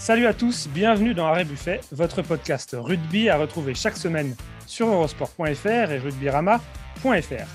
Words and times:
Salut 0.00 0.24
à 0.24 0.32
tous, 0.32 0.66
bienvenue 0.66 1.12
dans 1.12 1.26
Arrêt 1.26 1.44
Buffet, 1.44 1.82
votre 1.92 2.22
podcast 2.22 2.74
rugby 2.76 3.28
à 3.28 3.36
retrouver 3.36 3.74
chaque 3.74 3.98
semaine 3.98 4.34
sur 4.66 4.88
eurosport.fr 4.88 5.92
et 5.92 5.98
rugbyrama.fr. 5.98 7.46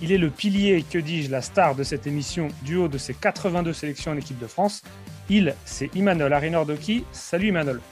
Il 0.00 0.10
est 0.10 0.16
le 0.16 0.30
pilier, 0.30 0.86
que 0.90 0.96
dis-je, 0.96 1.30
la 1.30 1.42
star 1.42 1.74
de 1.74 1.82
cette 1.82 2.06
émission 2.06 2.48
du 2.62 2.76
haut 2.76 2.88
de 2.88 2.96
ses 2.96 3.12
82 3.12 3.74
sélections 3.74 4.12
en 4.12 4.16
équipe 4.16 4.38
de 4.38 4.46
France. 4.46 4.80
Il, 5.28 5.54
c'est 5.66 5.94
Imanol 5.94 6.32
Arinordoki. 6.32 7.04
Salut 7.12 7.48
Imanol. 7.48 7.82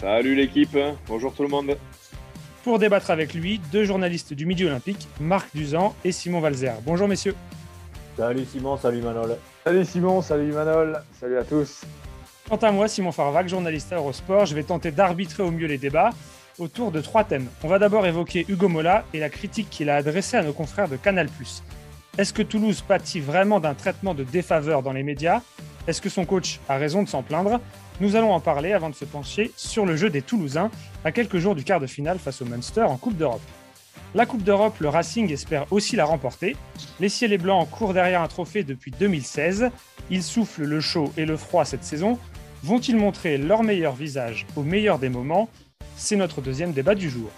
Salut 0.00 0.34
l'équipe, 0.34 0.76
bonjour 1.06 1.32
tout 1.32 1.44
le 1.44 1.48
monde. 1.48 1.76
Pour 2.64 2.80
débattre 2.80 3.12
avec 3.12 3.34
lui, 3.34 3.60
deux 3.70 3.84
journalistes 3.84 4.34
du 4.34 4.46
Midi 4.46 4.64
Olympique, 4.64 5.06
Marc 5.20 5.48
Duzan 5.54 5.94
et 6.04 6.10
Simon 6.10 6.40
Valzer. 6.40 6.74
Bonjour 6.84 7.06
messieurs. 7.06 7.36
Salut 8.16 8.44
Simon, 8.44 8.76
salut 8.76 9.00
Manol. 9.00 9.36
Salut 9.64 9.84
Simon, 9.84 10.22
salut 10.22 10.52
Manol, 10.52 11.00
salut 11.20 11.38
à 11.38 11.44
tous. 11.44 11.82
Quant 12.52 12.68
à 12.68 12.70
moi, 12.70 12.86
Simon 12.86 13.12
Farvac, 13.12 13.48
journaliste 13.48 13.94
à 13.94 13.96
Eurosport, 13.96 14.44
je 14.44 14.54
vais 14.54 14.62
tenter 14.62 14.90
d'arbitrer 14.90 15.42
au 15.42 15.50
mieux 15.50 15.66
les 15.66 15.78
débats 15.78 16.10
autour 16.58 16.92
de 16.92 17.00
trois 17.00 17.24
thèmes. 17.24 17.46
On 17.64 17.68
va 17.68 17.78
d'abord 17.78 18.04
évoquer 18.04 18.44
Hugo 18.46 18.68
Mola 18.68 19.06
et 19.14 19.20
la 19.20 19.30
critique 19.30 19.70
qu'il 19.70 19.88
a 19.88 19.96
adressée 19.96 20.36
à 20.36 20.42
nos 20.42 20.52
confrères 20.52 20.86
de 20.86 20.96
Canal+. 20.96 21.30
Est-ce 22.18 22.34
que 22.34 22.42
Toulouse 22.42 22.82
pâtit 22.86 23.20
vraiment 23.20 23.58
d'un 23.58 23.72
traitement 23.72 24.12
de 24.12 24.22
défaveur 24.22 24.82
dans 24.82 24.92
les 24.92 25.02
médias? 25.02 25.40
Est-ce 25.86 26.02
que 26.02 26.10
son 26.10 26.26
coach 26.26 26.60
a 26.68 26.76
raison 26.76 27.02
de 27.02 27.08
s'en 27.08 27.22
plaindre? 27.22 27.58
Nous 28.02 28.16
allons 28.16 28.34
en 28.34 28.40
parler 28.40 28.74
avant 28.74 28.90
de 28.90 28.94
se 28.94 29.06
pencher 29.06 29.50
sur 29.56 29.86
le 29.86 29.96
jeu 29.96 30.10
des 30.10 30.20
Toulousains 30.20 30.70
à 31.06 31.10
quelques 31.10 31.38
jours 31.38 31.54
du 31.54 31.64
quart 31.64 31.80
de 31.80 31.86
finale 31.86 32.18
face 32.18 32.42
au 32.42 32.44
Munster 32.44 32.82
en 32.82 32.98
Coupe 32.98 33.16
d'Europe. 33.16 33.40
La 34.14 34.26
Coupe 34.26 34.42
d'Europe, 34.42 34.78
le 34.80 34.90
Racing 34.90 35.32
espère 35.32 35.64
aussi 35.72 35.96
la 35.96 36.04
remporter. 36.04 36.54
Les 37.00 37.08
Ciels 37.08 37.32
et 37.32 37.38
Blancs 37.38 37.66
courent 37.70 37.94
derrière 37.94 38.20
un 38.20 38.28
trophée 38.28 38.62
depuis 38.62 38.90
2016. 38.90 39.70
Ils 40.10 40.22
soufflent 40.22 40.64
le 40.64 40.82
chaud 40.82 41.10
et 41.16 41.24
le 41.24 41.38
froid 41.38 41.64
cette 41.64 41.84
saison. 41.84 42.18
Vont-ils 42.64 42.96
montrer 42.96 43.38
leur 43.38 43.64
meilleur 43.64 43.96
visage 43.96 44.46
au 44.54 44.62
meilleur 44.62 45.00
des 45.00 45.08
moments? 45.08 45.48
C'est 45.96 46.14
notre 46.14 46.40
deuxième 46.40 46.72
débat 46.72 46.94
du 46.94 47.10
jour. 47.10 47.28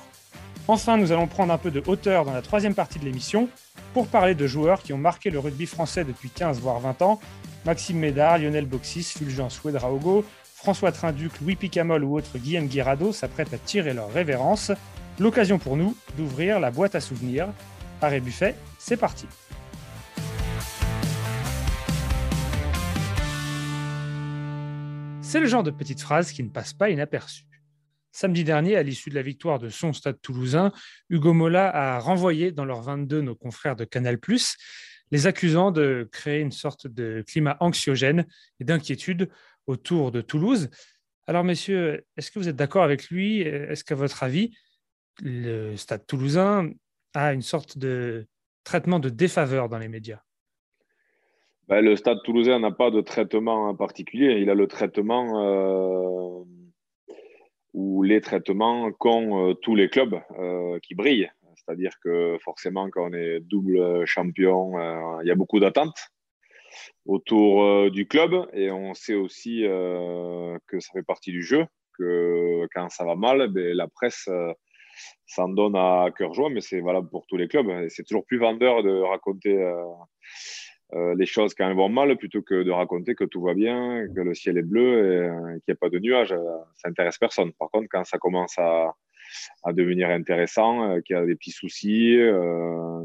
Enfin, 0.69 0.99
nous 0.99 1.13
allons 1.13 1.27
prendre 1.27 1.51
un 1.51 1.57
peu 1.57 1.71
de 1.71 1.83
hauteur 1.87 2.27
dans 2.27 2.35
la 2.35 2.43
troisième 2.43 2.75
partie 2.75 2.99
de 2.99 3.07
l'émission 3.07 3.49
pour 3.95 4.07
parler 4.07 4.35
de 4.35 4.47
joueurs 4.47 4.83
qui 4.83 4.93
ont 4.93 4.99
marqué 4.99 5.31
le 5.31 5.39
rugby 5.39 5.65
français 5.65 6.05
depuis 6.05 6.29
15 6.29 6.61
voire 6.61 6.79
20 6.79 7.01
ans. 7.01 7.21
Maxime 7.65 7.99
Médard, 8.01 8.37
Lionel 8.37 8.67
Boxis, 8.67 9.15
Fulgence 9.17 9.65
Ouedraogo, 9.65 10.27
François 10.55 10.93
Trinduc, 10.93 11.41
Louis 11.41 11.57
Picamol 11.57 12.05
ou 12.05 12.19
autre 12.19 12.37
Guillaume 12.37 12.67
Guirado 12.67 13.13
s'apprêtent 13.13 13.55
à 13.55 13.59
tirer 13.59 13.95
leur 13.95 14.13
révérence. 14.13 14.73
L'occasion 15.19 15.59
pour 15.59 15.79
nous 15.79 15.97
d'ouvrir 16.19 16.61
la 16.61 16.71
boîte 16.71 16.97
à 16.97 17.01
souvenirs. 17.01 17.49
Arrêt 18.03 18.21
Buffet, 18.21 18.57
c'est 18.79 18.99
parti. 18.99 19.27
C'est 25.35 25.41
le 25.41 25.47
genre 25.47 25.65
de 25.65 25.73
petite 25.73 26.01
phrase 26.01 26.31
qui 26.31 26.45
ne 26.45 26.49
passe 26.49 26.73
pas 26.75 26.91
inaperçue. 26.91 27.43
Samedi 28.13 28.45
dernier, 28.45 28.77
à 28.77 28.85
l'issue 28.85 29.11
de 29.11 29.17
la 29.17 29.23
victoire 29.23 29.59
de 29.59 29.69
son 29.69 29.93
stade 29.93 30.21
toulousain, 30.23 30.71
Hugo 31.11 31.33
Mola 31.33 31.75
a 31.75 31.99
renvoyé 31.99 32.53
dans 32.53 32.65
leur 32.65 32.83
22 32.83 33.21
nos 33.21 33.35
confrères 33.35 33.75
de 33.75 33.85
Canal+, 33.85 34.17
les 35.11 35.27
accusant 35.27 35.73
de 35.73 36.09
créer 36.13 36.39
une 36.39 36.53
sorte 36.53 36.87
de 36.87 37.25
climat 37.27 37.57
anxiogène 37.59 38.27
et 38.61 38.65
d'inquiétude 38.65 39.29
autour 39.67 40.13
de 40.13 40.21
Toulouse. 40.21 40.71
Alors, 41.27 41.43
messieurs, 41.43 42.07
est-ce 42.17 42.31
que 42.31 42.39
vous 42.39 42.49
êtes 42.49 42.55
d'accord 42.55 42.85
avec 42.85 43.09
lui? 43.11 43.41
Est-ce 43.41 43.83
qu'à 43.83 43.97
votre 43.97 44.23
avis, 44.23 44.57
le 45.21 45.75
stade 45.75 46.07
toulousain 46.07 46.71
a 47.13 47.33
une 47.33 47.43
sorte 47.43 47.77
de 47.77 48.29
traitement 48.63 49.01
de 49.01 49.09
défaveur 49.09 49.69
dans 49.69 49.79
les 49.79 49.89
médias? 49.89 50.21
Ben, 51.69 51.81
Le 51.81 51.97
stade 51.97 52.19
toulousain 52.25 52.59
n'a 52.59 52.71
pas 52.71 52.91
de 52.91 53.01
traitement 53.01 53.75
particulier. 53.75 54.39
Il 54.41 54.51
a 54.51 54.55
le 54.55 54.67
traitement 54.67 55.41
euh, 55.43 56.45
ou 57.73 58.03
les 58.03 58.21
traitements 58.21 58.93
qu'ont 58.93 59.51
euh, 59.51 59.55
tous 59.55 59.75
les 59.75 59.89
clubs 59.89 60.21
euh, 60.39 60.79
qui 60.83 60.95
brillent. 60.95 61.31
C'est-à-dire 61.57 61.93
que 62.03 62.37
forcément, 62.43 62.91
quand 62.91 63.09
on 63.11 63.13
est 63.15 63.41
double 63.41 64.05
champion, 64.07 64.75
il 65.23 65.27
y 65.27 65.31
a 65.31 65.35
beaucoup 65.35 65.61
d'attentes 65.61 66.11
autour 67.07 67.91
du 67.91 68.07
club 68.07 68.49
et 68.53 68.71
on 68.71 68.93
sait 68.93 69.15
aussi 69.15 69.63
que 69.63 70.81
ça 70.81 70.91
fait 70.93 71.05
partie 71.05 71.31
du 71.31 71.43
jeu, 71.43 71.65
que 71.97 72.67
quand 72.75 72.91
ça 72.91 73.07
va 73.07 73.15
mal, 73.15 73.49
ben, 73.49 73.75
la 73.75 73.89
presse 73.89 74.29
ça 75.27 75.45
en 75.45 75.49
donne 75.49 75.75
à 75.75 76.09
cœur 76.15 76.35
joie, 76.35 76.51
mais 76.51 76.61
c'est 76.61 76.81
valable 76.81 77.09
pour 77.09 77.27
tous 77.27 77.39
les 77.39 77.49
clubs. 77.49 77.89
C'est 77.89 78.03
toujours 78.03 78.27
plus 78.27 78.39
vendeur 78.39 78.83
de 78.83 79.01
raconter 79.01 79.57
euh, 80.95 81.15
les 81.17 81.27
choses 81.27 81.55
quand 81.55 81.69
elles 81.69 81.77
vont 81.77 81.89
mal 81.89 82.17
plutôt 82.17 82.43
que 82.43 82.63
de 82.63 82.71
raconter 82.71 83.15
que 83.15 83.25
tout 83.25 83.43
va 83.43 83.55
bien, 83.55 84.07
que 84.15 84.21
le 84.21 84.35
ciel 84.35 84.59
est 84.59 84.63
bleu 84.63 85.13
et, 85.13 85.29
euh, 85.29 85.53
qu'il 85.61 85.73
n'y 85.73 85.73
a 85.73 85.77
pas 85.77 85.89
de 85.89 85.99
nuages. 85.99 86.35
Ça 86.77 86.89
intéresse 86.89 87.19
personne. 87.19 87.53
Par 87.55 87.71
contre, 87.71 87.89
quand 87.91 88.05
ça 88.05 88.19
commence 88.19 88.59
à, 88.59 88.95
à 89.65 89.73
devenir 89.73 90.11
intéressant, 90.11 91.01
qu'il 91.03 91.17
y 91.17 91.19
a 91.19 91.27
des 91.27 91.37
petits 91.37 91.51
soucis, 91.51 92.17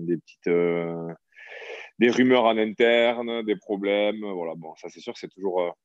des 0.02 0.18
petites 0.18 0.54
des 1.98 2.10
rumeurs 2.10 2.46
en 2.46 2.58
interne, 2.58 3.44
des 3.44 3.58
problèmes, 3.58 4.22
voilà. 4.22 4.54
Bon, 4.56 4.74
ça 4.78 4.88
c'est 4.90 5.02
sûr, 5.02 5.18
c'est 5.18 5.28
toujours 5.28 5.76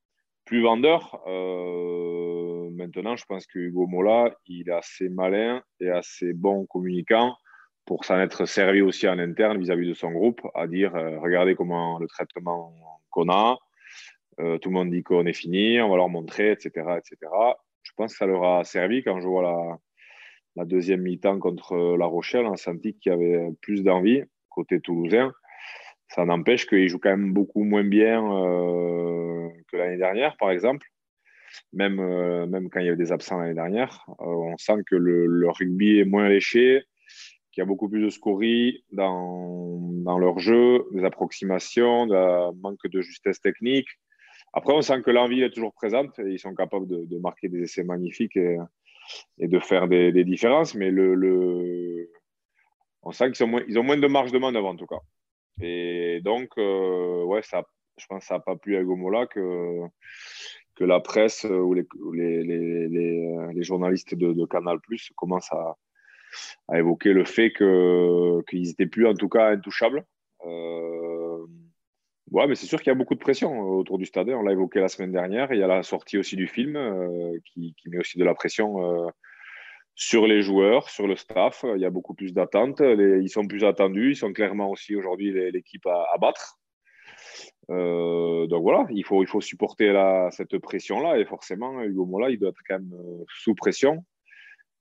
plus 0.44 0.62
vendeur. 0.62 1.20
Euh, 1.26 2.70
maintenant, 2.70 3.16
je 3.16 3.24
pense 3.24 3.46
que 3.46 3.58
Hugo 3.58 3.86
Mola, 3.86 4.36
il 4.46 4.68
est 4.68 4.72
assez 4.72 5.08
malin 5.08 5.62
et 5.80 5.90
assez 5.90 6.32
bon 6.32 6.66
communicant 6.66 7.36
pour 7.84 8.04
s'en 8.04 8.18
être 8.18 8.46
servi 8.46 8.80
aussi 8.80 9.08
en 9.08 9.18
interne 9.18 9.58
vis-à-vis 9.58 9.88
de 9.88 9.94
son 9.94 10.10
groupe, 10.10 10.40
à 10.54 10.66
dire 10.66 10.94
euh, 10.96 11.18
regardez 11.18 11.54
comment 11.54 11.98
le 11.98 12.06
traitement 12.06 12.74
qu'on 13.10 13.28
a, 13.28 13.58
euh, 14.40 14.58
tout 14.58 14.70
le 14.70 14.74
monde 14.74 14.90
dit 14.90 15.02
qu'on 15.02 15.26
est 15.26 15.34
fini, 15.34 15.80
on 15.80 15.90
va 15.90 15.96
leur 15.96 16.08
montrer, 16.08 16.52
etc., 16.52 16.70
etc. 16.98 17.16
Je 17.82 17.92
pense 17.96 18.12
que 18.12 18.18
ça 18.18 18.26
leur 18.26 18.44
a 18.44 18.64
servi 18.64 19.02
quand 19.02 19.20
je 19.20 19.26
vois 19.26 19.80
la, 20.56 20.64
deuxième 20.64 21.02
mi-temps 21.02 21.38
contre 21.38 21.96
La 21.98 22.06
Rochelle, 22.06 22.46
on 22.46 22.52
a 22.52 22.56
senti 22.56 22.94
qu'il 22.94 23.12
y 23.12 23.14
avait 23.14 23.48
plus 23.60 23.82
d'envie 23.82 24.22
côté 24.48 24.80
toulousain 24.80 25.32
ça 26.08 26.24
n'empêche 26.24 26.66
qu'ils 26.66 26.88
jouent 26.88 27.00
quand 27.00 27.10
même 27.10 27.32
beaucoup 27.32 27.64
moins 27.64 27.82
bien 27.82 28.22
euh, 28.24 29.48
que 29.66 29.76
l'année 29.76 29.96
dernière, 29.96 30.36
par 30.36 30.50
exemple. 30.50 30.86
Même, 31.72 31.96
même 32.46 32.68
quand 32.68 32.80
il 32.80 32.86
y 32.86 32.88
avait 32.88 32.96
des 32.96 33.10
absents 33.10 33.38
l'année 33.38 33.54
dernière, 33.54 34.04
on 34.18 34.56
sent 34.56 34.82
que 34.86 34.96
le, 34.96 35.48
rugby 35.50 35.98
est 35.98 36.04
moins 36.04 36.28
léché, 36.28 36.84
qu'il 37.54 37.62
y 37.62 37.62
a 37.62 37.66
beaucoup 37.66 37.88
plus 37.88 38.02
de 38.02 38.10
scories 38.10 38.84
dans, 38.90 40.18
leur 40.18 40.38
jeu, 40.40 40.84
des 40.90 41.04
approximations, 41.04 42.12
un 42.12 42.52
manque 42.60 42.86
de 42.88 43.00
justesse 43.00 43.40
technique. 43.40 43.86
Après, 44.52 44.72
on 44.72 44.82
sent 44.82 45.02
que 45.02 45.10
l'envie 45.12 45.42
est 45.42 45.50
toujours 45.50 45.72
présente 45.72 46.18
et 46.18 46.32
ils 46.32 46.38
sont 46.40 46.54
capables 46.54 46.88
de, 46.88 47.18
marquer 47.18 47.48
des 47.48 47.62
essais 47.62 47.84
magnifiques 47.84 48.36
et, 48.36 48.58
de 49.38 49.58
faire 49.60 49.86
des, 49.86 50.24
différences, 50.24 50.74
mais 50.74 50.90
on 53.02 53.12
sent 53.12 53.30
qu'ils 53.30 53.46
ils 53.68 53.78
ont 53.78 53.84
moins 53.84 53.98
de 53.98 54.06
marge 54.08 54.32
de 54.32 54.38
manœuvre 54.38 54.68
en 54.68 54.76
tout 54.76 54.86
cas. 54.86 55.00
Et 55.60 56.20
donc, 56.24 56.50
euh, 56.58 57.22
ouais, 57.22 57.42
je 57.42 58.06
pense 58.08 58.20
que 58.20 58.26
ça 58.26 58.34
n'a 58.34 58.40
pas 58.40 58.56
plu 58.56 58.76
à 58.76 58.82
Gomola 58.82 59.26
que, 59.26 59.86
la 60.80 60.98
presse 60.98 61.44
ou 61.44 61.72
les 61.72 63.62
journalistes 63.62 64.16
de, 64.16 64.32
de, 64.32 64.44
Canal 64.44 64.80
Plus 64.80 65.12
commencent 65.14 65.52
à, 65.52 65.76
à, 66.68 66.78
évoquer 66.78 67.12
le 67.12 67.24
fait 67.24 67.52
qu'ils 67.52 68.62
n'étaient 68.62 68.86
plus 68.86 69.06
en 69.06 69.14
tout 69.14 69.28
cas 69.28 69.48
intouchables. 69.48 70.04
Euh, 70.46 71.46
mais 72.32 72.54
c'est 72.54 72.66
sûr 72.66 72.80
qu'il 72.80 72.88
y 72.88 72.90
a 72.90 72.96
beaucoup 72.96 73.14
de 73.14 73.20
pression 73.20 73.60
autour 73.60 73.98
du 73.98 74.06
stade. 74.06 74.28
On 74.30 74.42
l'a 74.42 74.52
évoqué 74.52 74.80
la 74.80 74.88
semaine 74.88 75.12
dernière. 75.12 75.52
Il 75.52 75.60
y 75.60 75.62
a 75.62 75.68
la 75.68 75.82
sortie 75.82 76.18
aussi 76.18 76.36
du 76.36 76.46
film 76.46 76.76
euh, 76.76 77.38
qui, 77.44 77.74
met 77.86 77.98
aussi 77.98 78.18
de 78.18 78.24
la 78.24 78.34
pression 78.34 79.10
sur 79.94 80.26
les 80.26 80.42
joueurs, 80.42 80.90
sur 80.90 81.06
le 81.06 81.14
staff. 81.14 81.64
Il 81.76 81.80
y 81.80 81.84
a 81.84 81.90
beaucoup 81.90 82.14
plus 82.14 82.32
d'attentes. 82.32 82.80
Ils 82.80 83.28
sont 83.28 83.46
plus 83.46 83.64
attendus. 83.64 84.12
Ils 84.12 84.16
sont 84.16 84.32
clairement 84.32 84.70
aussi 84.70 84.96
aujourd'hui 84.96 85.32
l'équipe 85.52 85.86
à, 85.86 86.16
battre. 86.18 86.58
Euh, 87.70 88.46
donc 88.46 88.62
voilà, 88.62 88.86
il 88.90 89.04
faut, 89.04 89.24
supporter 89.40 89.92
cette 90.30 90.58
pression-là. 90.58 91.18
Et 91.18 91.24
forcément, 91.24 91.80
Hugo 91.82 92.06
Mola, 92.06 92.30
il 92.30 92.38
doit 92.38 92.50
être 92.50 92.62
quand 92.66 92.78
même 92.78 92.92
euh, 92.94 93.24
sous 93.28 93.54
pression, 93.54 94.04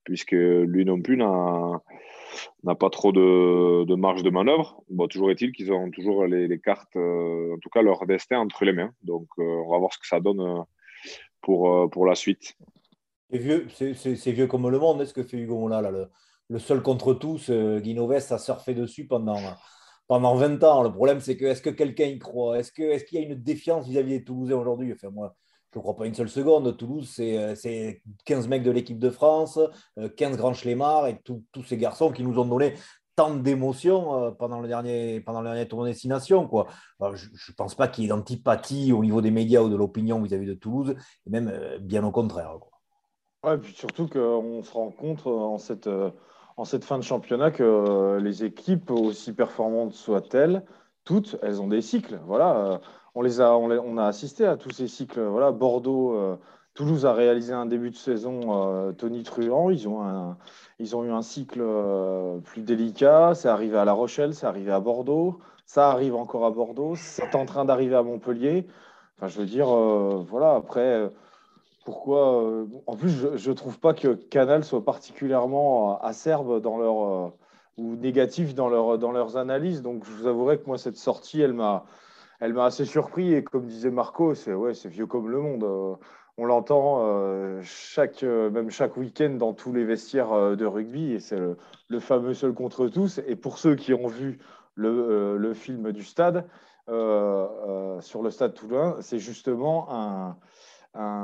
puisque 0.04 0.32
lui 0.32 0.84
non 0.84 1.00
plus 1.00 1.16
n'a 1.16 2.74
pas 2.78 2.90
trop 2.90 3.12
de, 3.12 3.94
marge 3.94 4.22
de 4.22 4.30
manœuvre. 4.30 4.82
Toujours 5.10 5.30
est-il 5.30 5.52
qu'ils 5.52 5.72
ont 5.72 5.90
toujours 5.90 6.26
les, 6.26 6.60
cartes, 6.60 6.96
euh, 6.96 7.54
en 7.54 7.58
tout 7.58 7.70
cas 7.70 7.82
leur 7.82 8.06
destin 8.06 8.38
entre 8.38 8.64
les 8.64 8.72
mains. 8.72 8.92
Donc 9.02 9.28
on 9.38 9.70
va 9.70 9.78
voir 9.78 9.92
ce 9.92 9.98
que 9.98 10.06
ça 10.06 10.20
donne 10.20 10.64
pour, 11.40 11.90
pour 11.90 12.06
la 12.06 12.14
suite. 12.14 12.56
C'est 13.34 14.32
vieux, 14.32 14.46
comme 14.46 14.68
le 14.70 14.78
monde, 14.78 15.00
est 15.00 15.06
ce 15.06 15.14
que 15.14 15.22
fait 15.22 15.38
Hugo 15.38 15.58
Mola, 15.58 15.80
là, 15.80 15.90
le, 16.48 16.58
seul 16.58 16.82
contre 16.82 17.14
tous, 17.14 17.50
euh, 17.50 17.80
Guinoves 17.80 18.12
a 18.30 18.38
surfé 18.38 18.74
dessus 18.74 19.06
pendant, 19.06 19.40
pendant 20.06 20.36
20 20.36 20.62
ans. 20.62 20.82
Le 20.82 20.92
problème, 20.92 21.20
c'est 21.20 21.36
que 21.36 21.46
est-ce 21.46 21.62
que 21.62 21.70
quelqu'un 21.70 22.04
y 22.04 22.18
croit? 22.18 22.58
Est-ce 22.58 22.70
qu'il 22.72 23.18
y 23.18 23.22
a 23.22 23.26
une 23.26 23.34
défiance 23.34 23.88
vis-à-vis 23.88 24.18
des 24.18 24.24
Toulousains 24.24 24.56
aujourd'hui? 24.56 24.92
Enfin, 24.92 25.10
Moi, 25.10 25.34
je 25.74 25.80
ne 25.80 25.82
crois 25.82 25.96
pas 25.96 26.06
une 26.06 26.14
seule 26.14 26.28
seconde. 26.28 26.76
Toulouse, 26.76 27.10
c'est 27.12 28.02
15 28.24 28.46
euh, 28.46 28.48
mecs 28.48 28.62
de 28.62 28.70
l'équipe 28.70 28.98
de 28.98 29.10
France, 29.10 29.58
15 30.16 30.34
euh, 30.34 30.36
grands 30.36 30.54
chlémards 30.54 31.08
et 31.08 31.20
tous 31.24 31.64
ces 31.64 31.76
garçons 31.76 32.12
qui 32.12 32.22
nous 32.22 32.38
ont 32.38 32.44
donné 32.44 32.74
tant 33.16 33.34
d'émotions 33.34 34.34
pendant, 34.38 34.60
le 34.60 34.68
dernier, 34.68 35.20
pendant 35.20 35.40
le 35.40 35.48
dernier 35.48 35.66
tour 35.68 35.82
de 35.82 35.88
destination. 35.88 36.48
Je 37.14 37.26
ne 37.26 37.54
pense 37.56 37.74
pas 37.74 37.88
qu'il 37.88 38.04
y 38.04 38.06
ait 38.06 38.10
d'antipathie 38.10 38.92
au 38.92 39.02
niveau 39.02 39.20
des 39.20 39.30
médias 39.30 39.62
ou 39.62 39.68
de 39.68 39.76
l'opinion 39.76 40.20
vis-à-vis 40.20 40.46
de 40.46 40.54
Toulouse, 40.54 40.96
et 41.26 41.30
même 41.30 41.52
bien 41.80 42.04
au 42.04 42.10
contraire. 42.10 42.56
Quoi. 42.60 43.50
Ouais, 43.50 43.58
puis 43.58 43.72
surtout 43.72 44.08
qu'on 44.08 44.62
se 44.62 44.72
rend 44.72 44.90
compte 44.90 45.28
en 45.28 45.58
cette, 45.58 45.88
en 46.56 46.64
cette 46.64 46.84
fin 46.84 46.98
de 46.98 47.04
championnat 47.04 47.52
que 47.52 48.18
les 48.20 48.42
équipes, 48.42 48.90
aussi 48.90 49.32
performantes 49.32 49.92
soient-elles, 49.92 50.64
toutes, 51.04 51.36
elles 51.42 51.60
ont 51.60 51.68
des 51.68 51.82
cycles. 51.82 52.18
Voilà, 52.26 52.80
on, 53.14 53.22
les 53.22 53.40
a, 53.40 53.56
on, 53.56 53.96
a 53.98 54.06
assisté 54.06 54.46
à 54.46 54.56
tous 54.56 54.70
ces 54.70 54.88
cycles. 54.88 55.20
Voilà, 55.20 55.52
Bordeaux 55.52 56.38
Toulouse 56.74 57.06
a 57.06 57.12
réalisé 57.12 57.52
un 57.52 57.66
début 57.66 57.90
de 57.90 57.96
saison 57.96 58.40
euh, 58.48 58.92
Tony 58.92 59.22
Truant. 59.22 59.70
Ils 59.70 59.86
ont, 59.88 61.04
eu 61.04 61.10
un 61.10 61.22
cycle 61.22 61.60
euh, 61.62 62.38
plus 62.40 62.62
délicat. 62.62 63.34
C'est 63.36 63.48
arrivé 63.48 63.78
à 63.78 63.84
La 63.84 63.92
Rochelle, 63.92 64.34
c'est 64.34 64.46
arrivé 64.46 64.72
à 64.72 64.80
Bordeaux. 64.80 65.38
Ça 65.66 65.90
arrive 65.90 66.16
encore 66.16 66.44
à 66.44 66.50
Bordeaux. 66.50 66.94
C'est 66.96 67.36
en 67.36 67.46
train 67.46 67.64
d'arriver 67.64 67.94
à 67.94 68.02
Montpellier. 68.02 68.66
Enfin, 69.16 69.28
je 69.28 69.38
veux 69.38 69.46
dire, 69.46 69.72
euh, 69.72 70.24
voilà, 70.28 70.56
après, 70.56 71.08
pourquoi. 71.84 72.66
en 72.88 72.96
plus, 72.96 73.36
je 73.36 73.50
ne 73.50 73.54
trouve 73.54 73.78
pas 73.78 73.94
que 73.94 74.08
Canal 74.14 74.64
soit 74.64 74.84
particulièrement 74.84 76.00
acerbe 76.00 76.60
dans 76.60 76.76
leur. 76.76 77.32
ou 77.78 77.94
négatif 77.94 78.56
dans, 78.56 78.96
dans 78.98 79.12
leurs 79.12 79.36
analyses. 79.36 79.80
Donc, 79.80 80.04
je 80.04 80.10
vous 80.10 80.26
avouerai 80.26 80.58
que 80.58 80.66
moi, 80.66 80.76
cette 80.76 80.96
sortie, 80.96 81.40
elle 81.40 81.52
m'a. 81.52 81.84
Elle 82.40 82.52
m'a 82.52 82.66
assez 82.66 82.84
surpris 82.84 83.32
et 83.34 83.44
comme 83.44 83.66
disait 83.66 83.90
Marco, 83.90 84.34
c'est 84.34 84.54
ouais, 84.54 84.72
vieux 84.86 85.06
comme 85.06 85.28
le 85.30 85.40
monde 85.40 85.98
on 86.36 86.46
l'entend 86.46 86.98
euh, 87.00 87.60
chaque, 87.62 88.22
euh, 88.22 88.50
même 88.50 88.70
chaque 88.70 88.96
week-end 88.96 89.30
dans 89.30 89.52
tous 89.52 89.72
les 89.72 89.84
vestiaires 89.84 90.32
euh, 90.32 90.56
de 90.56 90.66
rugby, 90.66 91.12
et 91.12 91.20
c'est 91.20 91.38
le, 91.88 92.00
fameux 92.00 92.34
seul 92.34 92.52
contre 92.54 92.88
tous. 92.88 93.20
Et 93.26 93.36
pour 93.36 93.58
ceux 93.58 93.76
qui 93.76 93.94
ont 93.94 94.08
vu 94.08 94.38
le, 94.74 95.52
film 95.54 95.92
du 95.92 96.02
stade, 96.02 96.46
sur 96.88 98.22
le 98.22 98.30
stade 98.30 98.54
Toulon, 98.54 98.96
c'est 99.00 99.20
justement 99.20 99.88
un, 99.90 100.36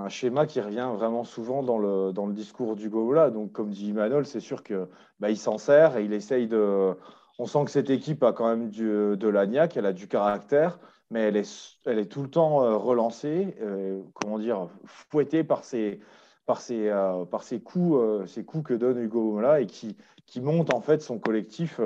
schéma 0.09 0.47
qui 0.47 0.61
revient 0.61 0.91
vraiment 0.95 1.25
souvent 1.25 1.63
dans 1.63 1.79
le, 1.79 2.13
dans 2.13 2.27
le 2.27 2.33
discours 2.33 2.77
du 2.77 2.89
Gola. 2.89 3.31
Donc, 3.31 3.53
comme 3.53 3.71
dit 3.71 3.91
Emmanuel, 3.91 4.27
c'est 4.27 4.41
sûr 4.41 4.63
qu'il 4.63 4.87
bah, 5.19 5.35
s'en 5.35 5.59
sert 5.59 5.97
et 5.97 6.05
il 6.05 6.13
essaye 6.13 6.47
de. 6.47 6.95
On 7.39 7.47
sent 7.47 7.65
que 7.65 7.71
cette 7.71 7.91
équipe 7.91 8.23
a 8.23 8.33
quand 8.33 8.49
même 8.49 8.69
du, 8.69 9.17
de 9.17 9.29
l'agnac, 9.29 9.77
elle 9.77 9.87
a 9.87 9.93
du 9.93 10.09
caractère 10.09 10.79
mais 11.11 11.23
elle 11.23 11.37
est, 11.37 11.79
elle 11.87 11.99
est 11.99 12.07
tout 12.07 12.23
le 12.23 12.31
temps 12.31 12.63
euh, 12.63 12.77
relancée, 12.77 13.57
euh, 13.61 14.01
comment 14.15 14.39
dire, 14.39 14.69
fouettée 14.85 15.43
par 15.43 15.65
ces, 15.65 16.01
par 16.47 16.61
ces, 16.61 16.89
euh, 16.89 17.25
par 17.25 17.43
ces 17.43 17.61
coups, 17.61 18.27
ces 18.27 18.45
coups 18.45 18.69
que 18.69 18.75
donne 18.75 18.99
Hugo 18.99 19.33
Mola 19.33 19.61
et 19.61 19.67
qui, 19.67 19.97
qui 20.27 20.41
monte 20.41 20.73
en 20.73 20.81
fait 20.81 21.03
son 21.03 21.19
collectif 21.19 21.81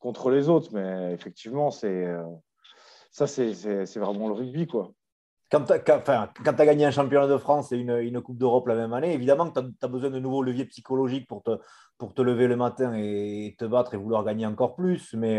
contre 0.00 0.30
les 0.30 0.48
autres. 0.48 0.70
Mais 0.72 1.12
effectivement, 1.12 1.70
c'est 1.70 2.06
ça, 3.10 3.26
c'est 3.26 3.96
vraiment 3.96 4.28
le 4.28 4.34
rugby, 4.34 4.66
quoi. 4.66 4.92
Quand 5.50 5.62
tu 5.66 5.72
as, 5.72 5.98
enfin, 5.98 6.30
as, 6.44 6.52
gagné 6.66 6.86
un 6.86 6.90
championnat 6.90 7.28
de 7.28 7.36
France 7.36 7.70
et 7.70 7.76
une, 7.76 7.96
une 7.98 8.20
Coupe 8.22 8.38
d'Europe 8.38 8.66
la 8.66 8.74
même 8.74 8.92
année, 8.92 9.12
évidemment 9.12 9.48
que 9.50 9.60
tu 9.60 9.66
as, 9.82 9.88
besoin 9.88 10.10
de 10.10 10.18
nouveaux 10.18 10.42
leviers 10.42 10.64
psychologiques 10.64 11.28
pour 11.28 11.42
te, 11.42 11.58
pour 11.96 12.14
te 12.14 12.22
lever 12.22 12.48
le 12.48 12.56
matin 12.56 12.94
et 12.94 13.54
te 13.58 13.66
battre 13.66 13.94
et 13.94 13.98
vouloir 13.98 14.24
gagner 14.24 14.46
encore 14.46 14.74
plus. 14.74 15.14
Mais 15.14 15.38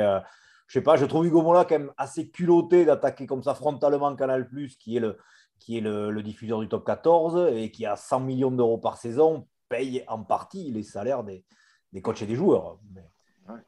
je 0.67 0.73
sais 0.79 0.83
pas, 0.83 0.95
je 0.95 1.05
trouve 1.05 1.25
Hugo 1.25 1.41
Mola 1.41 1.65
quand 1.65 1.79
même 1.79 1.91
assez 1.97 2.29
culotté 2.29 2.85
d'attaquer 2.85 3.25
comme 3.25 3.43
ça 3.43 3.53
frontalement 3.53 4.15
Canal, 4.15 4.49
qui 4.79 4.97
est 4.97 4.99
le, 4.99 5.17
qui 5.59 5.77
est 5.77 5.81
le, 5.81 6.21
diffuseur 6.23 6.59
du 6.59 6.67
top 6.67 6.85
14 6.85 7.53
et 7.55 7.71
qui 7.71 7.85
a 7.85 7.95
100 7.95 8.21
millions 8.21 8.51
d'euros 8.51 8.77
par 8.77 8.97
saison, 8.97 9.47
paye 9.69 10.03
en 10.07 10.23
partie 10.23 10.71
les 10.71 10.83
salaires 10.83 11.23
des, 11.23 11.43
des 11.93 12.01
coachs 12.01 12.21
et 12.21 12.25
des 12.25 12.35
joueurs. 12.35 12.79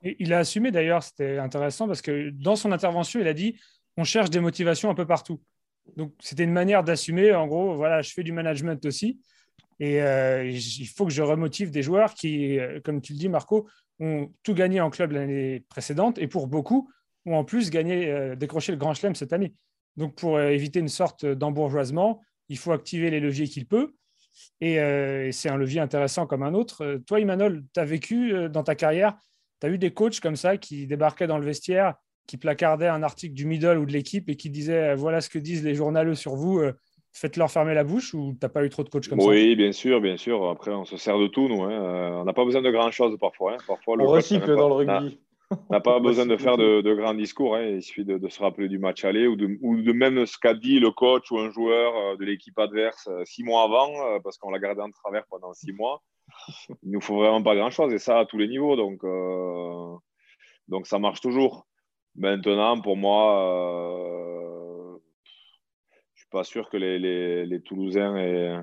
il 0.04 0.34
a 0.34 0.40
assumé 0.40 0.72
d'ailleurs, 0.72 1.04
c'était 1.04 1.38
intéressant 1.38 1.88
parce 1.88 2.02
que 2.02 2.30
dans 2.32 2.56
son 2.56 2.72
intervention, 2.72 3.20
il 3.20 3.28
a 3.28 3.34
dit 3.34 3.60
on 3.96 4.04
cherche 4.04 4.30
des 4.30 4.40
motivations 4.40 4.90
un 4.90 4.96
peu 4.96 5.06
partout. 5.06 5.42
Donc 5.96 6.14
c'était 6.20 6.44
une 6.44 6.52
manière 6.52 6.84
d'assumer, 6.84 7.34
en 7.34 7.48
gros, 7.48 7.76
voilà, 7.76 8.02
je 8.02 8.12
fais 8.14 8.24
du 8.24 8.32
management 8.32 8.86
aussi. 8.86 9.20
Et 9.80 10.02
euh, 10.02 10.48
il 10.48 10.88
faut 10.88 11.06
que 11.06 11.12
je 11.12 11.22
remotive 11.22 11.72
des 11.72 11.84
joueurs 11.84 12.14
qui, 12.14 12.60
euh, 12.60 12.80
comme 12.84 13.02
tu 13.02 13.14
le 13.14 13.20
dis, 13.20 13.30
Marco, 13.30 13.68
ont 14.00 14.32
tout 14.44 14.54
gagné 14.54 14.82
en 14.82 14.90
club 14.90 15.12
l'année 15.12 15.66
précédente 15.70 16.18
et 16.18 16.28
pour 16.28 16.48
beaucoup 16.48 16.90
ont 17.26 17.36
en 17.36 17.44
plus 17.44 17.70
gagné, 17.70 18.10
euh, 18.10 18.36
décroché 18.36 18.72
le 18.72 18.78
Grand 18.78 18.94
Chelem 18.94 19.16
cette 19.16 19.34
année. 19.34 19.54
Donc 19.96 20.16
pour 20.16 20.38
euh, 20.38 20.50
éviter 20.50 20.80
une 20.80 20.88
sorte 20.88 21.26
d'embourgeoisement, 21.26 22.22
il 22.50 22.58
faut 22.58 22.72
activer 22.72 23.10
les 23.10 23.20
leviers 23.20 23.48
qu'il 23.48 23.68
peut. 23.68 23.94
Et, 24.62 24.80
euh, 24.80 25.32
c'est 25.32 25.50
un 25.50 25.58
levier 25.58 25.82
intéressant 25.82 26.28
comme 26.28 26.44
un 26.44 26.54
autre. 26.54 27.02
Toi, 27.08 27.20
Emmanuel, 27.20 27.64
tu 27.74 27.80
as 27.80 27.86
vécu 27.86 28.50
dans 28.50 28.64
ta 28.64 28.76
carrière, 28.76 29.18
tu 29.60 29.68
as 29.68 29.70
eu 29.70 29.78
des 29.78 29.92
coachs 29.92 30.20
comme 30.20 30.36
ça 30.36 30.58
qui 30.58 30.88
débarquaient 30.88 31.28
dans 31.28 31.40
le 31.40 31.46
vestiaire, 31.46 31.96
qui 32.28 32.38
placardaient 32.38 32.88
un 32.88 33.04
article 33.04 33.34
du 33.34 33.46
middle 33.46 33.78
ou 33.78 33.86
de 33.86 33.92
l'équipe 33.92 34.30
et 34.30 34.36
qui 34.36 34.50
disaient 34.50 34.96
voilà 34.96 35.22
ce 35.22 35.30
que 35.30 35.40
disent 35.40 35.64
les 35.64 35.76
journaleux 35.76 36.16
sur 36.16 36.36
vous, 36.36 36.62
faites-leur 37.20 37.50
fermer 37.50 37.74
la 37.74 37.84
bouche 37.84 38.14
ou 38.14 38.34
tu 38.34 38.40
n'as 38.42 38.50
pas 38.50 38.64
eu 38.64 38.70
trop 38.70 38.84
de 38.84 38.90
coachs 38.90 39.08
comme 39.08 39.20
ça? 39.20 39.28
Oui, 39.28 39.56
bien 39.56 39.72
sûr, 39.72 40.00
bien 40.02 40.18
sûr. 40.18 40.50
Après, 40.50 40.72
on 40.72 40.86
se 40.86 40.98
sert 40.98 41.18
de 41.18 41.28
tout, 41.28 41.48
nous. 41.48 41.64
Hein. 41.64 42.20
On 42.20 42.24
n'a 42.24 42.34
pas 42.34 42.46
besoin 42.46 42.62
de 42.62 42.72
grand-chose 42.72 43.18
parfois. 43.20 43.54
Hein. 43.54 43.58
parfois 43.68 43.96
on 44.00 44.06
recycle 44.08 44.56
dans 44.56 44.70
le 44.70 44.76
rugby. 44.76 45.20
On 45.50 45.74
n'a 45.74 45.80
pas 45.80 46.00
besoin 46.00 46.26
de 46.26 46.38
faire 46.38 46.58
de, 46.58 46.94
grands 46.94 47.14
discours. 47.14 47.56
Hein. 47.56 47.64
Il 47.64 47.82
suffit 47.82 48.06
de, 48.06 48.28
se 48.28 48.40
rappeler 48.40 48.68
du 48.68 48.80
match 48.80 49.04
aller 49.06 49.28
ou 49.28 49.36
de, 49.36 49.58
ou 49.62 49.82
de 49.82 49.92
même 49.92 50.26
ce 50.26 50.38
qu'a 50.38 50.54
dit 50.54 50.80
le 50.80 50.92
coach 50.92 51.32
ou 51.32 51.40
un 51.40 51.50
joueur 51.52 51.96
euh, 51.96 52.16
de 52.18 52.26
l'équipe 52.26 52.58
adverse 52.60 53.08
euh, 53.08 53.24
six 53.26 53.44
mois 53.44 53.64
avant, 53.64 53.90
euh, 54.06 54.20
parce 54.24 54.38
qu'on 54.38 54.52
l'a 54.52 54.60
gardé 54.60 54.82
en 54.82 54.92
travers 54.92 55.26
pendant 55.30 55.54
six 55.54 55.74
mois. 55.74 56.04
Il 56.84 56.92
nous 56.92 57.02
faut 57.02 57.16
vraiment 57.16 57.42
pas 57.42 57.56
grand-chose 57.56 57.94
et 57.94 58.00
ça 58.00 58.20
à 58.20 58.26
tous 58.26 58.38
les 58.38 58.48
niveaux. 58.48 58.76
Donc, 58.76 59.02
donc 60.68 60.86
ça 60.86 61.00
marche 61.00 61.22
toujours. 61.22 61.66
Maintenant, 62.16 62.82
pour 62.82 62.98
moi, 62.98 64.47
suis 66.28 66.32
pas 66.32 66.44
sûr 66.44 66.70
que 66.70 66.78
les, 66.78 67.46
les, 67.46 67.62
Toulousains 67.62 68.18
et 68.18 68.58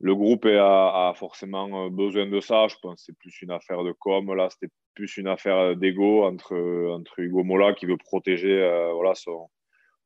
le 0.00 0.14
groupe 0.14 0.46
a, 0.46 1.08
a, 1.08 1.14
forcément 1.14 1.90
besoin 1.90 2.26
de 2.26 2.40
ça. 2.40 2.66
Je 2.68 2.76
pense 2.80 2.96
que 2.96 3.00
c'est 3.06 3.18
plus 3.18 3.42
une 3.42 3.50
affaire 3.50 3.84
de 3.84 3.92
com. 3.92 4.34
Là, 4.34 4.48
c'était 4.50 4.72
plus 4.94 5.16
une 5.16 5.28
affaire 5.28 5.76
d'ego 5.76 6.24
entre, 6.24 6.56
entre 6.90 7.20
Hugo 7.20 7.44
Mola 7.44 7.74
qui 7.74 7.86
veut 7.86 7.96
protéger 7.96 8.62
euh, 8.62 8.92
voilà, 8.94 9.14
son, 9.14 9.48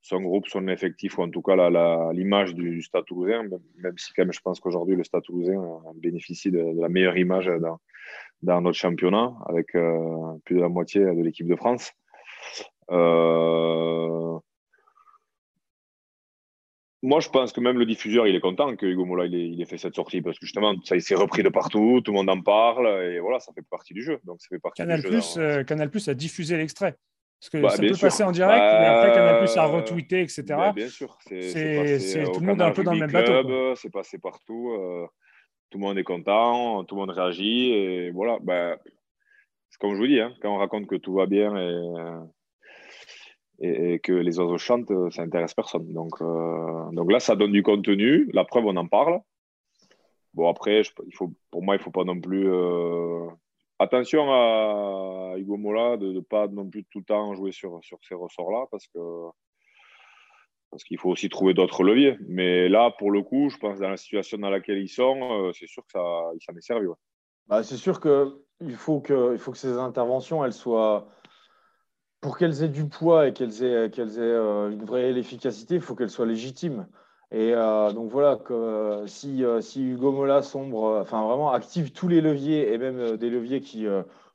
son, 0.03 0.21
groupe, 0.21 0.49
son 0.49 0.67
effectif, 0.69 1.19
ou 1.19 1.23
en 1.23 1.31
tout 1.31 1.43
cas 1.43 1.71
l'image 2.13 2.55
du, 2.55 2.83
Stade 2.83 3.05
toulousain, 3.05 3.45
même 3.77 3.99
si 3.99 4.13
quand 4.15 4.25
même 4.25 4.33
je 4.33 4.41
pense 4.41 4.61
qu'aujourd'hui 4.61 4.97
le 4.97 5.05
Stade 5.05 5.23
toulousain 5.23 5.63
bénéficie 5.97 6.51
de, 6.51 6.81
la 6.81 6.89
meilleure 6.89 7.17
image 7.17 7.47
dans, 7.61 7.79
dans 8.43 8.61
notre 8.61 8.79
championnat, 8.79 9.33
avec 9.47 9.75
euh, 9.75 10.39
plus 10.45 10.57
de 10.57 10.61
la 10.61 10.69
moitié 10.69 11.03
de 11.03 11.23
l'équipe 11.23 11.47
de 11.47 11.57
France. 11.57 11.93
Euh, 12.91 13.98
moi, 17.03 17.21
je 17.21 17.29
pense 17.29 17.53
que 17.53 17.61
même 17.61 17.79
le 17.79 17.87
diffuseur, 17.87 18.27
il 18.27 18.35
est 18.35 18.41
content 18.41 18.75
que 18.75 18.85
Hugo 18.85 19.05
Mola 19.05 19.27
il 19.27 19.61
ait, 19.61 19.65
fait 19.67 19.79
cette 19.79 19.95
sortie 19.95 20.21
parce 20.21 20.39
que 20.39 20.47
justement, 20.47 20.75
ça 20.85 20.97
il 20.97 21.03
s'est 21.03 21.15
repris 21.15 21.43
de 21.43 21.49
partout, 21.49 22.01
tout 22.05 22.11
le 22.11 22.17
monde 22.19 22.31
en 22.31 22.41
parle 22.41 22.89
et 23.05 23.21
voilà, 23.21 23.39
ça 23.39 23.53
fait 23.53 23.63
partie 23.71 23.95
du 23.95 24.03
jeu. 24.03 24.19
Donc, 24.25 24.41
ça 24.41 24.49
fait 24.49 24.59
partie 24.59 24.83
Canal, 24.83 25.01
du 25.01 25.09
Plus, 25.09 25.37
euh, 25.37 25.63
Canal 25.63 25.91
Plus 25.91 26.09
a 26.09 26.15
diffusé 26.15 26.57
l'extrait. 26.57 26.97
Parce 27.41 27.51
que 27.51 27.59
bah, 27.59 27.69
ça 27.71 27.83
peut 27.83 28.01
passer 28.01 28.25
en 28.25 28.33
direct, 28.33 28.59
mais 28.59 28.87
après 28.87 29.13
Canal 29.13 29.39
Plus 29.39 29.53
a 29.53 29.55
bah, 29.57 29.67
retweeté, 29.67 30.23
etc. 30.23 30.43
Bah, 30.49 30.73
bien 30.75 30.89
sûr, 30.89 31.17
c'est 31.21 32.25
tout 32.33 32.41
le 32.41 32.47
monde 32.47 32.63
un 32.63 32.73
peu 32.73 32.83
dans 32.83 32.93
le 32.93 32.99
même 32.99 33.13
bateau. 33.13 33.77
C'est 33.77 33.93
passé 33.93 34.19
partout. 34.19 34.73
Euh, 34.73 35.07
tout 35.71 35.79
le 35.79 35.85
monde 35.85 35.99
est 35.99 36.05
content, 36.05 36.83
tout 36.85 36.95
le 36.95 37.01
monde 37.01 37.11
réagit 37.11 37.73
et 37.73 38.11
voilà. 38.11 38.39
c'est 39.69 39.79
comme 39.79 39.95
je 39.95 39.99
vous 39.99 40.07
dis, 40.07 40.19
hein, 40.19 40.35
quand 40.41 40.53
on 40.53 40.57
raconte 40.57 40.87
que 40.87 40.97
tout 40.97 41.13
va 41.13 41.27
bien 41.27 41.55
et 41.57 41.75
euh, 43.63 43.95
et, 43.95 43.99
que 44.01 44.13
les 44.13 44.39
oiseaux 44.39 44.59
chantent, 44.59 44.93
ça 45.11 45.23
n'intéresse 45.23 45.55
personne. 45.55 45.93
Donc, 45.93 46.21
euh, 46.21 46.91
donc 46.93 47.11
là, 47.11 47.21
ça 47.21 47.37
donne 47.37 47.53
du 47.53 47.63
contenu. 47.63 48.29
La 48.33 48.45
preuve, 48.45 48.67
on 48.67 48.77
en 48.77 48.87
parle. 48.87 49.21
Bon, 50.35 50.49
après, 50.49 50.83
il 51.07 51.15
faut, 51.15 51.33
pour 51.51 51.63
moi, 51.63 51.75
il 51.75 51.79
ne 51.79 51.83
faut 51.83 51.91
pas 51.91 52.05
non 52.05 52.21
plus. 52.21 52.49
Euh, 52.49 53.27
attention 53.79 54.31
à 54.31 55.35
Hugo 55.37 55.57
Mola 55.57 55.97
de 55.97 56.13
ne 56.13 56.21
pas 56.21 56.49
non 56.49 56.69
plus 56.69 56.85
tout 56.85 56.99
le 56.99 57.05
temps 57.05 57.35
jouer 57.35 57.53
sur, 57.53 57.79
sur 57.83 57.99
ces 58.07 58.15
ressorts-là 58.15 58.67
parce 58.71 58.87
que 58.89 58.99
parce 60.71 60.85
qu'il 60.85 60.99
faut 60.99 61.11
aussi 61.11 61.29
trouver 61.29 61.55
d'autres 61.55 61.83
leviers. 61.83 62.17
Mais 62.29 62.69
là, 62.69 62.91
pour 62.99 63.11
le 63.11 63.23
coup, 63.23 63.49
je 63.49 63.57
pense 63.57 63.79
dans 63.79 63.89
la 63.89 63.97
situation 63.97 64.39
dans 64.39 64.51
laquelle 64.51 64.79
ils 64.79 64.89
sont, 64.89 65.47
euh, 65.47 65.53
c'est 65.53 65.67
sûr 65.67 65.83
que 65.85 65.93
ça, 65.93 66.01
s'en 66.01 66.57
est 66.57 66.61
servi. 66.61 66.87
Bah, 67.47 67.63
c'est 67.63 67.77
sûr 67.77 68.01
qu'il 68.01 68.77
faut 68.77 69.01
que, 69.01 69.37
faut 69.39 69.53
que 69.53 69.59
ces 69.59 69.79
interventions, 69.79 70.45
elles 70.45 70.53
soient 70.53 71.09
pour 72.21 72.37
qu'elles 72.37 72.63
aient 72.63 72.69
du 72.69 72.87
poids 72.87 73.29
et 73.29 73.33
qu'elles 73.33 73.63
aient, 73.63 73.91
qu'elles 73.91 74.19
aient 74.19 74.21
euh, 74.21 74.71
une 74.71 74.85
vraie 74.85 75.11
efficacité, 75.17 75.77
il 75.77 75.81
faut 75.81 75.95
qu'elles 75.95 76.11
soient 76.11 76.27
légitimes. 76.27 76.87
Et 77.31 77.53
euh, 77.55 77.93
donc 77.93 78.11
voilà, 78.11 78.37
que, 78.37 78.55
euh, 78.55 79.07
si, 79.07 79.45
si, 79.61 79.85
Hugo 79.85 80.13
Mola 80.13 80.43
sombre, 80.43 80.99
enfin 81.01 81.23
vraiment 81.25 81.53
active 81.53 81.93
tous 81.93 82.09
les 82.09 82.21
leviers 82.21 82.73
et 82.73 82.79
même 82.79 83.17
des 83.17 83.31
leviers 83.31 83.61
qui, 83.61 83.87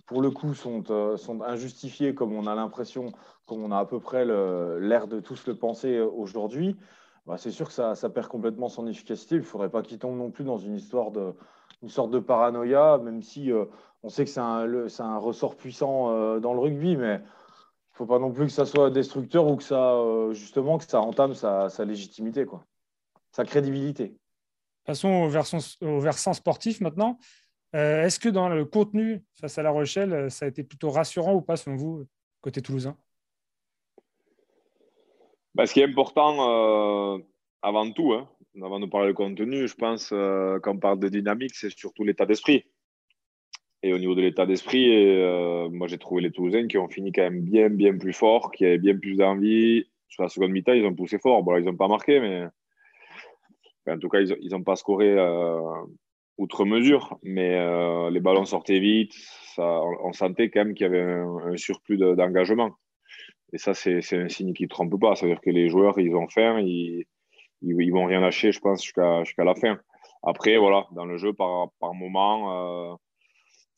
pour 0.05 0.21
le 0.21 0.31
coup, 0.31 0.53
sont, 0.53 0.83
sont 1.17 1.41
injustifiés, 1.41 2.13
comme 2.13 2.33
on 2.33 2.47
a 2.47 2.55
l'impression, 2.55 3.11
comme 3.45 3.63
on 3.63 3.71
a 3.71 3.79
à 3.79 3.85
peu 3.85 3.99
près 3.99 4.25
l'air 4.25 5.07
de 5.07 5.19
tous 5.19 5.45
le 5.47 5.55
penser 5.55 5.99
aujourd'hui, 5.99 6.77
bah, 7.25 7.37
c'est 7.37 7.51
sûr 7.51 7.67
que 7.67 7.73
ça, 7.73 7.95
ça, 7.95 8.09
perd 8.09 8.27
complètement 8.27 8.69
son 8.69 8.85
efficacité. 8.87 9.35
Il 9.35 9.39
ne 9.41 9.45
faudrait 9.45 9.69
pas 9.69 9.81
qu'il 9.81 9.97
tombe 9.97 10.17
non 10.17 10.29
plus 10.29 10.43
dans 10.43 10.57
une 10.57 10.75
histoire 10.75 11.11
de, 11.11 11.33
une 11.81 11.89
sorte 11.89 12.11
de 12.11 12.19
paranoïa, 12.19 12.99
même 13.03 13.23
si 13.23 13.51
on 14.03 14.09
sait 14.09 14.25
que 14.25 14.29
c'est 14.29 14.39
un, 14.39 14.67
un, 14.99 15.17
ressort 15.17 15.55
puissant 15.55 16.39
dans 16.39 16.53
le 16.53 16.59
rugby, 16.59 16.95
mais 16.95 17.21
faut 17.93 18.05
pas 18.05 18.19
non 18.19 18.31
plus 18.31 18.45
que 18.45 18.51
ça 18.51 18.65
soit 18.65 18.89
destructeur 18.89 19.47
ou 19.47 19.55
que 19.55 19.63
ça, 19.63 19.97
justement, 20.31 20.77
que 20.77 20.85
ça 20.85 20.99
entame 21.01 21.33
sa, 21.33 21.69
légitimité, 21.85 22.45
quoi. 22.45 22.65
sa 23.31 23.45
crédibilité. 23.45 24.15
Passons 24.85 25.09
au 25.09 25.29
versant, 25.29 25.59
au 25.81 25.99
versant 25.99 26.33
sportif 26.33 26.81
maintenant. 26.81 27.17
Est-ce 27.73 28.19
que 28.19 28.29
dans 28.29 28.49
le 28.49 28.65
contenu 28.65 29.23
face 29.39 29.57
à 29.57 29.63
La 29.63 29.71
Rochelle, 29.71 30.29
ça 30.29 30.45
a 30.45 30.47
été 30.47 30.63
plutôt 30.63 30.89
rassurant 30.89 31.33
ou 31.33 31.41
pas 31.41 31.55
selon 31.55 31.75
vous, 31.75 32.05
côté 32.41 32.61
toulousain? 32.61 32.97
Bah, 35.55 35.65
Ce 35.65 35.73
qui 35.73 35.79
est 35.79 35.85
important 35.85 37.21
avant 37.61 37.91
tout, 37.91 38.13
hein, 38.13 38.27
avant 38.61 38.79
de 38.79 38.85
parler 38.85 39.07
de 39.07 39.13
contenu, 39.13 39.67
je 39.67 39.75
pense, 39.75 40.09
euh, 40.11 40.59
quand 40.59 40.75
on 40.75 40.79
parle 40.79 40.99
de 40.99 41.09
dynamique, 41.09 41.55
c'est 41.55 41.75
surtout 41.75 42.03
l'état 42.03 42.25
d'esprit. 42.25 42.65
Et 43.85 43.91
au 43.91 43.99
niveau 43.99 44.15
de 44.15 44.21
l'état 44.21 44.45
d'esprit, 44.45 44.89
euh, 44.95 45.69
moi 45.69 45.87
j'ai 45.87 45.97
trouvé 45.97 46.21
les 46.21 46.31
Toulousains 46.31 46.67
qui 46.67 46.77
ont 46.77 46.87
fini 46.87 47.11
quand 47.11 47.23
même 47.23 47.41
bien, 47.41 47.69
bien 47.69 47.97
plus 47.97 48.13
fort, 48.13 48.51
qui 48.51 48.65
avaient 48.65 48.77
bien 48.77 48.97
plus 48.97 49.15
d'envie. 49.17 49.85
Sur 50.07 50.23
la 50.23 50.29
seconde 50.29 50.51
mi-temps, 50.51 50.71
ils 50.71 50.85
ont 50.85 50.95
poussé 50.95 51.19
fort. 51.19 51.43
Bon, 51.43 51.57
ils 51.57 51.65
n'ont 51.65 51.75
pas 51.75 51.89
marqué, 51.89 52.21
mais 52.21 52.45
en 53.91 53.99
tout 53.99 54.07
cas, 54.07 54.21
ils 54.21 54.51
n'ont 54.51 54.63
pas 54.63 54.77
scoré 54.77 55.09
euh, 55.09 55.59
outre 56.37 56.63
mesure. 56.63 57.17
Mais 57.23 57.59
les 58.09 58.19
ballons 58.21 58.45
sortaient 58.45 58.79
vite. 58.79 59.13
Ça, 59.55 59.81
on 60.03 60.13
sentait 60.13 60.49
quand 60.49 60.63
même 60.63 60.75
qu'il 60.75 60.85
y 60.85 60.89
avait 60.89 61.01
un, 61.01 61.57
surplus 61.57 61.97
d'engagement. 61.97 62.71
Et 63.51 63.57
ça, 63.57 63.73
c'est 63.73 64.13
un 64.13 64.29
signe 64.29 64.53
qui 64.53 64.63
ne 64.63 64.69
trompe 64.69 64.97
pas. 64.99 65.15
C'est-à-dire 65.15 65.41
que 65.41 65.49
les 65.49 65.67
joueurs, 65.67 65.99
ils 65.99 66.15
ont 66.15 66.29
faim, 66.29 66.59
ils, 66.61 67.05
ils, 67.61 67.91
vont 67.91 68.05
rien 68.05 68.21
lâcher, 68.21 68.51
je 68.51 68.59
pense, 68.59 68.83
jusqu'à 68.83 69.43
la 69.43 69.55
fin. 69.55 69.79
Après, 70.21 70.57
voilà, 70.57 70.87
dans 70.91 71.05
le 71.05 71.17
jeu, 71.17 71.33
par, 71.33 71.71
par 71.79 71.93
moment, 71.93 72.91
euh, 72.93 72.95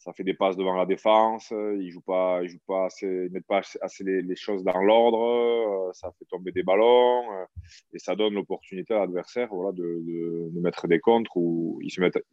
ça 0.06 0.14
fait 0.14 0.24
des 0.24 0.36
passes 0.36 0.56
devant 0.56 0.76
la 0.76 0.86
défense. 0.86 1.52
Ils 1.52 1.90
jouent 1.90 2.02
pas, 2.02 2.40
ils 2.44 2.50
jouent 2.50 2.66
pas 2.66 2.86
assez, 2.86 3.28
mettent 3.32 3.48
pas 3.48 3.62
assez 3.82 4.04
les, 4.04 4.36
choses 4.36 4.64
dans 4.64 4.80
l'ordre. 4.82 5.90
Euh, 5.90 5.94
ça 5.94 6.12
fait 6.18 6.26
tomber 6.26 6.52
des 6.52 6.64
ballons 6.64 7.24
euh, 7.34 7.46
et 7.94 8.00
ça 8.00 8.16
donne 8.16 8.36
l'opportunité 8.36 8.94
à 8.94 9.00
l'adversaire, 9.00 9.50
voilà, 9.52 9.72
de, 9.74 10.52
mettre 10.62 10.88
des 10.88 11.00
contres 11.00 11.36
ou 11.36 11.80
ils 11.82 11.92
se 11.92 12.00
mettent. 12.00 12.24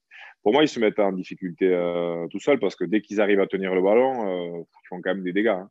Pour 0.43 0.53
moi, 0.53 0.63
ils 0.63 0.69
se 0.69 0.79
mettent 0.79 1.01
en 1.01 1.13
difficulté 1.13 1.69
tout 2.31 2.41
seuls 2.41 2.61
parce 2.61 2.77
que 2.77 2.85
dès 2.85 3.01
qu'ils 3.01 3.21
arrivent 3.21 3.41
à 3.41 3.47
tenir 3.47 3.75
le 3.75 3.83
ballon, 3.83 4.59
ils 4.59 4.89
font 4.89 5.01
quand 5.01 5.15
même 5.15 5.25
des 5.25 5.33
dégâts. 5.33 5.49
Hein 5.49 5.71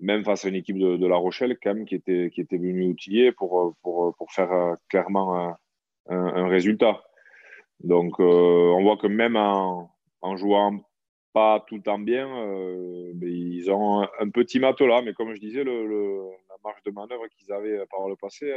même 0.00 0.24
face 0.24 0.44
à 0.44 0.48
une 0.48 0.54
équipe 0.54 0.78
de, 0.78 1.06
La 1.06 1.16
Rochelle, 1.16 1.56
quand 1.62 1.74
même, 1.74 1.84
qui 1.84 1.94
était, 1.94 2.30
qui 2.32 2.40
était 2.40 2.56
venue 2.56 2.86
outiller 2.86 3.32
pour, 3.32 3.74
pour, 3.82 4.14
pour 4.16 4.32
faire 4.32 4.52
euh, 4.52 4.74
clairement 4.88 5.56
un, 6.08 6.48
résultat. 6.48 7.02
Donc, 7.80 8.18
euh, 8.20 8.24
on 8.24 8.82
voit 8.82 8.96
que 8.96 9.06
même 9.06 9.36
en, 9.36 9.90
en, 10.20 10.36
jouant 10.36 10.80
pas 11.32 11.64
tout 11.66 11.76
le 11.76 11.82
temps 11.82 11.98
bien, 11.98 12.26
euh, 12.26 13.12
ils 13.22 13.70
ont 13.70 14.02
un, 14.02 14.30
petit 14.30 14.58
matelas. 14.60 15.02
Mais 15.02 15.12
comme 15.12 15.34
je 15.34 15.40
disais, 15.40 15.64
le, 15.64 15.86
la 16.48 16.56
marge 16.64 16.82
de 16.84 16.90
manœuvre 16.90 17.26
qu'ils 17.28 17.52
avaient 17.52 17.84
par 17.90 18.08
le 18.08 18.16
passé, 18.16 18.52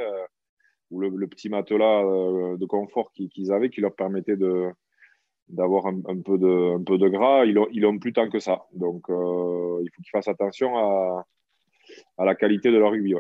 ou 0.90 1.00
le, 1.00 1.28
petit 1.28 1.50
matelas 1.50 2.04
de 2.04 2.66
confort 2.66 3.12
qu'ils 3.12 3.52
avaient, 3.52 3.70
qui 3.70 3.82
leur 3.82 3.96
permettait 3.96 4.38
de, 4.38 4.72
d'avoir 5.52 5.86
un, 5.86 6.22
peu 6.22 6.38
de, 6.38 6.78
un 6.78 6.84
peu 6.84 6.98
de 6.98 7.08
gras, 7.10 7.46
ils 7.46 7.86
ont, 7.86 8.00
plus 8.00 8.14
tant 8.14 8.30
que 8.30 8.40
ça. 8.40 8.66
Donc, 8.74 9.10
euh, 9.10 9.80
il 9.84 9.90
faut 9.94 10.02
qu'ils 10.02 10.12
fassent 10.12 10.28
attention 10.28 10.78
à, 10.78 11.26
à, 12.18 12.26
la 12.26 12.36
qualité 12.36 12.72
de 12.72 12.78
leur 12.78 12.92
rugby. 12.92 13.16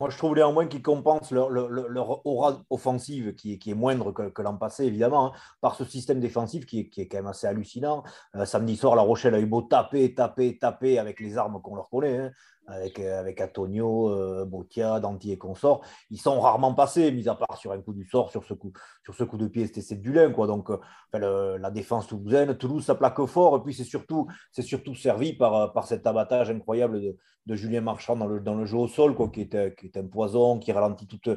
Moi, 0.00 0.10
je 0.10 0.16
trouve 0.16 0.34
néanmoins 0.36 0.68
qu'ils 0.68 0.82
compensent 0.82 1.32
leur, 1.32 2.24
aura 2.24 2.62
offensive 2.70 3.34
qui, 3.34 3.58
est 3.66 3.74
moindre 3.74 4.12
que, 4.12 4.42
l'an 4.42 4.56
passé, 4.56 4.84
évidemment, 4.84 5.34
hein, 5.34 5.38
par 5.60 5.74
ce 5.74 5.84
système 5.84 6.20
défensif 6.20 6.66
qui 6.66 6.80
est, 6.80 6.88
qui 6.88 7.00
est, 7.00 7.08
quand 7.08 7.18
même 7.18 7.26
assez 7.26 7.48
hallucinant. 7.48 8.04
Euh, 8.36 8.44
samedi 8.44 8.76
soir, 8.76 8.94
La 8.94 9.02
Rochelle 9.02 9.34
a 9.34 9.40
eu 9.40 9.46
beau 9.46 9.62
taper, 9.62 10.14
taper, 10.14 10.56
taper 10.56 11.00
avec 11.00 11.18
les 11.18 11.36
armes 11.36 11.60
qu'on 11.60 11.74
leur 11.74 11.88
connaît. 11.88 12.18
Hein 12.18 12.30
avec, 12.68 12.98
euh, 12.98 13.18
avec 13.18 13.40
Antonio, 13.40 14.10
euh, 14.10 14.44
Botia, 14.44 15.00
Danti 15.00 15.32
et 15.32 15.38
consorts, 15.38 15.80
ils 16.10 16.20
sont 16.20 16.40
rarement 16.40 16.74
passés, 16.74 17.10
mis 17.10 17.28
à 17.28 17.34
part 17.34 17.56
sur 17.56 17.72
un 17.72 17.80
coup 17.80 17.92
du 17.92 18.04
sort, 18.04 18.30
sur 18.30 18.44
ce 18.44 18.54
coup, 18.54 18.72
sur 19.04 19.14
ce 19.14 19.24
coup 19.24 19.38
de 19.38 19.46
pied, 19.46 19.66
c'était 19.66 19.96
Dulin. 19.96 20.30
Quoi. 20.30 20.46
Donc, 20.46 20.70
euh, 20.70 21.58
la 21.58 21.70
défense 21.70 22.06
toulousaine, 22.06 22.56
Toulouse, 22.56 22.84
ça 22.84 22.94
plaque 22.94 23.24
fort, 23.26 23.56
et 23.56 23.62
puis 23.62 23.74
c'est 23.74 23.84
surtout, 23.84 24.28
c'est 24.52 24.62
surtout 24.62 24.94
servi 24.94 25.32
par, 25.32 25.72
par 25.72 25.86
cet 25.86 26.06
abattage 26.06 26.50
incroyable 26.50 27.00
de, 27.00 27.16
Julien 27.54 27.80
Marchand 27.80 28.14
dans 28.14 28.26
le, 28.26 28.40
dans 28.40 28.54
le 28.54 28.66
jeu 28.66 28.76
au 28.76 28.88
sol, 28.88 29.14
quoi, 29.14 29.30
qui, 29.30 29.40
est, 29.40 29.74
qui 29.74 29.86
est 29.86 29.96
un 29.96 30.06
poison, 30.06 30.58
qui 30.58 30.70
ralentit 30.70 31.06
toutes, 31.06 31.30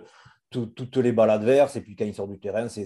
toutes, 0.49 0.97
les 0.97 1.13
balles 1.13 1.29
adverses, 1.29 1.77
et 1.77 1.81
puis 1.81 1.95
quand 1.95 2.03
il 2.03 2.13
sort 2.13 2.27
du 2.27 2.39
terrain, 2.39 2.67
c'est 2.67 2.85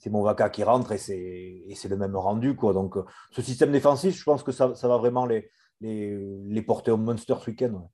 c'est 0.00 0.10
Movaka 0.10 0.48
qui 0.48 0.62
rentre 0.62 0.92
et 0.92 0.98
c'est 0.98 1.88
le 1.88 1.96
même 1.96 2.14
rendu. 2.14 2.54
Quoi. 2.54 2.72
Donc, 2.72 2.94
ce 3.32 3.42
système 3.42 3.72
défensif, 3.72 4.16
je 4.16 4.22
pense 4.22 4.44
que 4.44 4.52
ça, 4.52 4.72
ça 4.76 4.86
va 4.86 4.96
vraiment 4.96 5.26
les, 5.26 5.50
les, 5.80 6.62
porter 6.62 6.90
au 6.90 6.96
Monster 6.96 7.34
ce 7.40 7.50
week-end. 7.50 7.88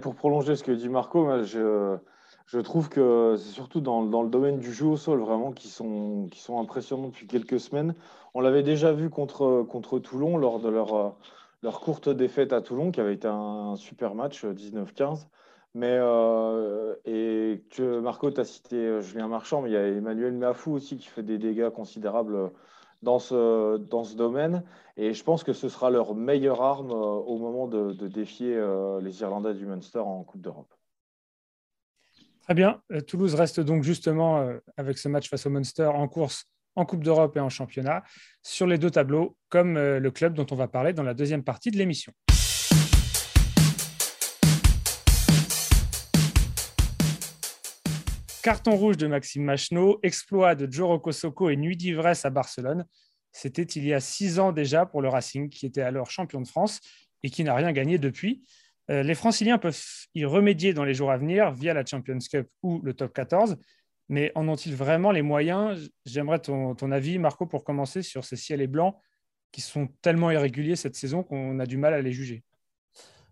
pour 0.00 0.14
prolonger 0.14 0.56
ce 0.56 0.64
que 0.64 0.72
dit 0.72 0.88
Marco, 0.88 1.28
je, 1.42 2.58
trouve 2.60 2.88
que 2.88 3.34
c'est 3.38 3.52
surtout 3.52 3.80
dans, 3.80 4.22
le 4.22 4.28
domaine 4.28 4.58
du 4.58 4.72
jeu 4.72 4.86
au 4.86 4.96
sol 4.96 5.20
vraiment 5.20 5.52
qui 5.52 5.68
sont, 5.68 6.28
qui 6.30 6.40
sont 6.40 6.60
impressionnants 6.60 7.08
depuis 7.08 7.26
quelques 7.26 7.60
semaines. 7.60 7.94
On 8.34 8.40
l'avait 8.40 8.62
déjà 8.62 8.92
vu 8.92 9.10
contre, 9.10 9.62
contre 9.62 9.98
Toulon 9.98 10.36
lors 10.36 10.60
de 10.60 10.68
leur, 10.68 11.16
leur 11.62 11.80
courte 11.80 12.08
défaite 12.08 12.52
à 12.52 12.60
Toulon, 12.60 12.90
qui 12.90 13.00
avait 13.00 13.14
été 13.14 13.28
un 13.28 13.76
super 13.76 14.14
match 14.14 14.44
19-15. 14.44 15.26
Mais 15.76 15.98
euh, 16.00 16.94
et 17.04 17.60
Marco, 18.00 18.30
tu 18.30 18.40
as 18.40 18.44
cité 18.44 19.00
Julien 19.02 19.26
Marchand, 19.26 19.62
mais 19.62 19.70
il 19.70 19.72
y 19.72 19.76
a 19.76 19.88
Emmanuel 19.88 20.32
Mafou 20.32 20.72
aussi 20.72 20.96
qui 20.96 21.08
fait 21.08 21.24
des 21.24 21.36
dégâts 21.36 21.70
considérables 21.70 22.52
dans 23.04 23.20
ce, 23.20 23.76
dans 23.76 24.02
ce 24.02 24.16
domaine. 24.16 24.64
Et 24.96 25.12
je 25.12 25.22
pense 25.22 25.44
que 25.44 25.52
ce 25.52 25.68
sera 25.68 25.90
leur 25.90 26.14
meilleure 26.14 26.62
arme 26.62 26.90
euh, 26.90 26.94
au 26.94 27.38
moment 27.38 27.68
de, 27.68 27.92
défier 28.08 28.56
euh, 28.56 29.00
les 29.00 29.20
Irlandais 29.20 29.54
du 29.54 29.66
Munster 29.66 29.98
en 29.98 30.24
Coupe 30.24 30.40
d'Europe. 30.40 30.72
Très 32.42 32.54
bien. 32.54 32.80
Euh, 32.92 33.00
Toulouse 33.00 33.34
reste 33.34 33.60
donc 33.60 33.84
justement 33.84 34.48
avec 34.76 34.98
ce 34.98 35.08
match 35.08 35.28
face 35.28 35.46
au 35.46 35.50
Munster 35.50 35.86
en 35.86 36.08
course 36.08 36.46
en 36.76 36.84
Coupe 36.84 37.04
d'Europe 37.04 37.36
et 37.36 37.40
en 37.40 37.48
championnat 37.48 38.02
sur 38.42 38.66
les 38.66 38.78
deux 38.78 38.90
tableaux, 38.90 39.36
comme 39.48 39.78
le 39.78 40.10
club 40.10 40.34
dont 40.34 40.46
on 40.50 40.56
va 40.56 40.66
parler 40.66 40.92
dans 40.92 41.04
la 41.04 41.14
deuxième 41.14 41.44
partie 41.44 41.70
de 41.70 41.76
l'émission. 41.76 42.12
Carton 48.44 48.76
rouge 48.76 48.98
de 48.98 49.06
Maxime 49.06 49.42
Macheneau, 49.42 50.00
exploit 50.02 50.54
de 50.54 50.70
Joe 50.70 51.00
Soko 51.16 51.48
et 51.48 51.56
nuit 51.56 51.78
d'ivresse 51.78 52.26
à 52.26 52.30
Barcelone. 52.30 52.84
C'était 53.32 53.62
il 53.62 53.86
y 53.86 53.94
a 53.94 54.00
six 54.00 54.38
ans 54.38 54.52
déjà 54.52 54.84
pour 54.84 55.00
le 55.00 55.08
Racing, 55.08 55.48
qui 55.48 55.64
était 55.64 55.80
alors 55.80 56.10
champion 56.10 56.42
de 56.42 56.46
France 56.46 56.82
et 57.22 57.30
qui 57.30 57.42
n'a 57.42 57.54
rien 57.54 57.72
gagné 57.72 57.96
depuis. 57.96 58.44
Euh, 58.90 59.02
les 59.02 59.14
Franciliens 59.14 59.56
peuvent 59.56 59.80
y 60.14 60.26
remédier 60.26 60.74
dans 60.74 60.84
les 60.84 60.92
jours 60.92 61.10
à 61.10 61.16
venir 61.16 61.52
via 61.52 61.72
la 61.72 61.86
Champions 61.86 62.18
Cup 62.18 62.46
ou 62.62 62.82
le 62.82 62.92
Top 62.92 63.14
14, 63.14 63.56
mais 64.10 64.30
en 64.34 64.46
ont-ils 64.46 64.76
vraiment 64.76 65.10
les 65.10 65.22
moyens? 65.22 65.90
J'aimerais 66.04 66.40
ton, 66.40 66.92
avis, 66.92 67.18
Marco, 67.18 67.46
pour 67.46 67.64
commencer 67.64 68.02
sur 68.02 68.26
ces 68.26 68.36
ciels 68.36 68.60
et 68.60 68.66
blancs 68.66 68.94
qui 69.52 69.62
sont 69.62 69.88
tellement 70.02 70.30
irréguliers 70.30 70.76
cette 70.76 70.96
saison 70.96 71.22
qu'on 71.22 71.60
a 71.60 71.64
du 71.64 71.78
mal 71.78 71.94
à 71.94 72.02
les 72.02 72.12
juger. 72.12 72.44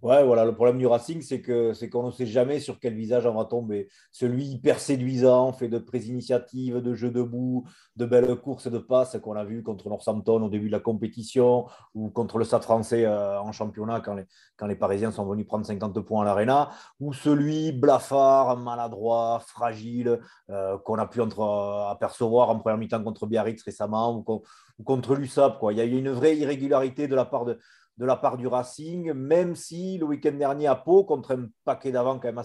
Ouais, 0.02 0.25
voilà, 0.25 0.44
le 0.44 0.52
problème 0.52 0.78
du 0.78 0.87
Racing, 0.88 1.23
c'est 1.23 1.40
que 1.40 1.75
c'est 1.75 1.88
qu'on 1.88 2.04
ne 2.04 2.11
sait 2.11 2.26
jamais 2.26 2.59
sur 2.59 2.80
quel 2.80 2.92
visage 2.92 3.25
on 3.25 3.35
va 3.35 3.44
tomber. 3.44 3.88
Celui 4.11 4.47
hyper 4.47 4.80
séduisant, 4.80 5.52
fait 5.52 5.68
de 5.68 5.78
pré-initiatives, 5.78 6.78
de 6.78 6.92
jeux 6.92 7.12
debout, 7.12 7.68
de 7.94 8.04
belles 8.04 8.35
courses 8.35 8.66
de 8.66 8.78
passes 8.78 9.16
qu'on 9.23 9.37
a 9.37 9.44
vu 9.44 9.62
contre 9.62 9.88
Northampton 9.88 10.42
au 10.42 10.49
début 10.49 10.66
de 10.66 10.73
la 10.73 10.80
compétition 10.80 11.66
ou 11.94 12.11
contre 12.11 12.38
le 12.38 12.44
Stade 12.44 12.64
français 12.64 13.04
euh, 13.04 13.40
en 13.40 13.52
championnat 13.52 14.00
quand 14.00 14.14
les, 14.14 14.25
quand 14.56 14.66
les 14.66 14.75
Parisiens 14.75 15.12
sont 15.12 15.25
venus 15.25 15.47
prendre 15.47 15.64
50 15.64 16.00
points 16.00 16.23
à 16.23 16.25
l'Arena, 16.25 16.71
ou 16.99 17.12
celui 17.12 17.71
blafard, 17.71 18.56
maladroit, 18.56 19.40
fragile, 19.47 20.18
euh, 20.50 20.78
qu'on 20.78 20.99
a 20.99 21.06
pu 21.06 21.21
entre, 21.21 21.42
euh, 21.42 21.90
apercevoir 21.92 22.50
en 22.50 22.59
première 22.59 22.78
mi-temps 22.78 23.04
contre 23.04 23.26
Biarritz 23.26 23.62
récemment 23.62 24.16
ou, 24.16 24.42
ou 24.80 24.82
contre 24.82 25.14
l'USAP. 25.14 25.59
Il 25.71 25.76
y 25.76 25.80
a 25.80 25.85
eu 25.85 25.97
une 25.97 26.11
vraie 26.11 26.37
irrégularité 26.37 27.06
de 27.06 27.14
la 27.14 27.25
part 27.25 27.44
de, 27.44 27.61
de 27.99 28.06
la 28.06 28.16
part 28.16 28.38
du 28.38 28.46
Racing, 28.46 29.12
même 29.12 29.54
si 29.54 29.99
le 29.99 30.06
week-end 30.06 30.32
dernier 30.32 30.66
à 30.66 30.75
Pau, 30.75 31.04
contre 31.04 31.32
un 31.32 31.49
paquet 31.64 31.92
d'avant 31.92 32.18
quand 32.18 32.28
même 32.28 32.42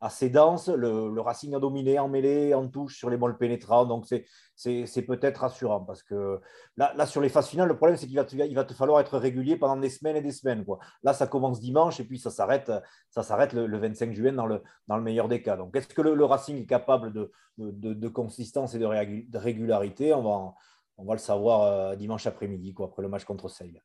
assez, 0.00 0.30
dense, 0.30 0.68
le, 0.68 1.20
Racing 1.20 1.54
a 1.54 1.60
dominé 1.60 1.98
en 1.98 2.08
mêlée, 2.08 2.52
en 2.52 2.66
touche 2.68 2.98
sur 2.98 3.08
les 3.08 3.16
balles 3.16 3.38
pénétrants. 3.38 3.86
Donc 3.86 4.06
c'est 4.06 5.02
peut-être 5.02 5.38
rassurant 5.38 5.80
parce 5.80 6.02
que 6.02 6.40
là, 6.76 7.06
sur 7.06 7.20
les 7.20 7.28
phases 7.28 7.46
finales, 7.46 7.68
le 7.68 7.76
problème 7.76 7.96
c'est 7.96 8.06
qu'il 8.06 8.16
va, 8.16 8.64
te, 8.64 8.74
falloir 8.74 9.00
être 9.00 9.18
régulier 9.18 9.56
pendant 9.56 9.76
des 9.76 9.90
semaines 9.90 10.16
et 10.16 10.22
des 10.22 10.32
semaines. 10.32 10.64
Là, 11.04 11.12
ça 11.12 11.28
commence 11.28 11.60
dimanche 11.60 12.00
et 12.00 12.04
puis 12.04 12.18
ça 12.18 12.30
s'arrête 12.30 12.72
ça 13.10 13.22
s'arrête 13.22 13.52
le, 13.52 13.78
25 13.78 14.12
juin 14.12 14.32
dans 14.32 14.46
le, 14.46 14.62
meilleur 15.00 15.28
des 15.28 15.42
cas. 15.42 15.56
Donc 15.56 15.76
est-ce 15.76 15.88
que 15.88 16.02
le, 16.02 16.24
Racing 16.24 16.60
est 16.60 16.66
capable 16.66 17.12
de, 17.12 17.30
de, 17.56 18.08
consistance 18.08 18.74
et 18.74 18.80
de, 18.80 19.38
régularité? 19.38 20.12
On 20.12 20.22
va, 20.22 20.54
on 20.96 21.04
va 21.04 21.14
le 21.14 21.20
savoir 21.20 21.62
euh, 21.62 21.96
dimanche 21.96 22.26
après-midi, 22.26 22.74
après 22.82 23.02
le 23.02 23.08
match 23.08 23.24
contre 23.24 23.48
Sale. 23.48 23.80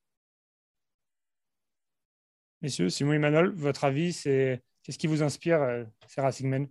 Messieurs, 2.64 2.88
Simon 2.88 3.12
Emmanuel, 3.12 3.50
votre 3.50 3.84
avis, 3.84 4.14
c'est 4.14 4.62
qu'est-ce 4.84 4.98
qui 4.98 5.08
vous 5.08 5.22
inspire 5.22 5.62
euh, 5.62 5.84
ces 6.08 6.22
Racing 6.22 6.48
Men? 6.48 6.70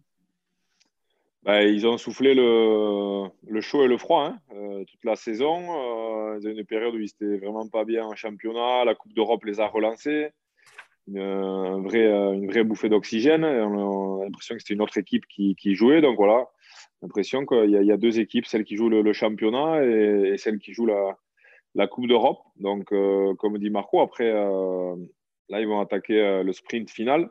Bah, 1.43 1.63
ils 1.65 1.87
ont 1.87 1.99
soufflé 1.99 2.35
le, 2.35 3.61
chaud 3.61 3.85
et 3.85 3.89
le 3.89 3.99
froid 3.99 4.29
hein, 4.29 4.39
euh, 4.55 4.85
toute 4.87 5.05
la 5.05 5.17
saison. 5.17 5.59
Euh, 5.59 6.39
ils 6.41 6.49
ont 6.49 6.53
une 6.53 6.65
période 6.65 6.95
où 6.95 6.99
ils 6.99 7.11
n'étaient 7.21 7.45
vraiment 7.45 7.69
pas 7.69 7.85
bien 7.85 8.07
en 8.07 8.15
championnat. 8.15 8.87
La 8.87 8.95
Coupe 8.95 9.13
d'Europe 9.13 9.45
les 9.45 9.61
a 9.61 9.67
relancés. 9.67 10.31
Une, 11.09 11.19
une 11.19 12.47
vraie 12.47 12.65
bouffée 12.65 12.89
d'oxygène. 12.89 13.45
On 13.45 14.23
a 14.23 14.25
l'impression 14.25 14.55
que 14.55 14.63
c'était 14.63 14.73
une 14.73 14.81
autre 14.81 14.97
équipe 14.97 15.27
qui, 15.27 15.75
jouait. 15.75 16.01
Donc 16.01 16.17
voilà, 16.17 16.47
l'impression 17.03 17.45
qu'il 17.45 17.69
y, 17.69 17.93
a 17.93 17.97
deux 17.99 18.19
équipes, 18.19 18.47
celle 18.47 18.65
qui 18.65 18.77
joue 18.77 18.89
le, 18.89 19.13
championnat 19.13 19.85
et, 19.85 20.39
celle 20.39 20.59
qui 20.59 20.73
joue 20.73 20.87
la, 20.87 21.87
Coupe 21.87 22.07
d'Europe. 22.07 22.41
Donc, 22.57 22.95
comme 23.37 23.59
dit 23.59 23.69
Marco, 23.69 24.01
après, 24.01 24.33
là, 25.53 25.61
ils 25.61 25.69
vont 25.69 25.81
attaquer 25.81 26.21
euh, 26.21 26.43
le 26.43 26.53
sprint 26.53 26.91
final. 26.91 27.31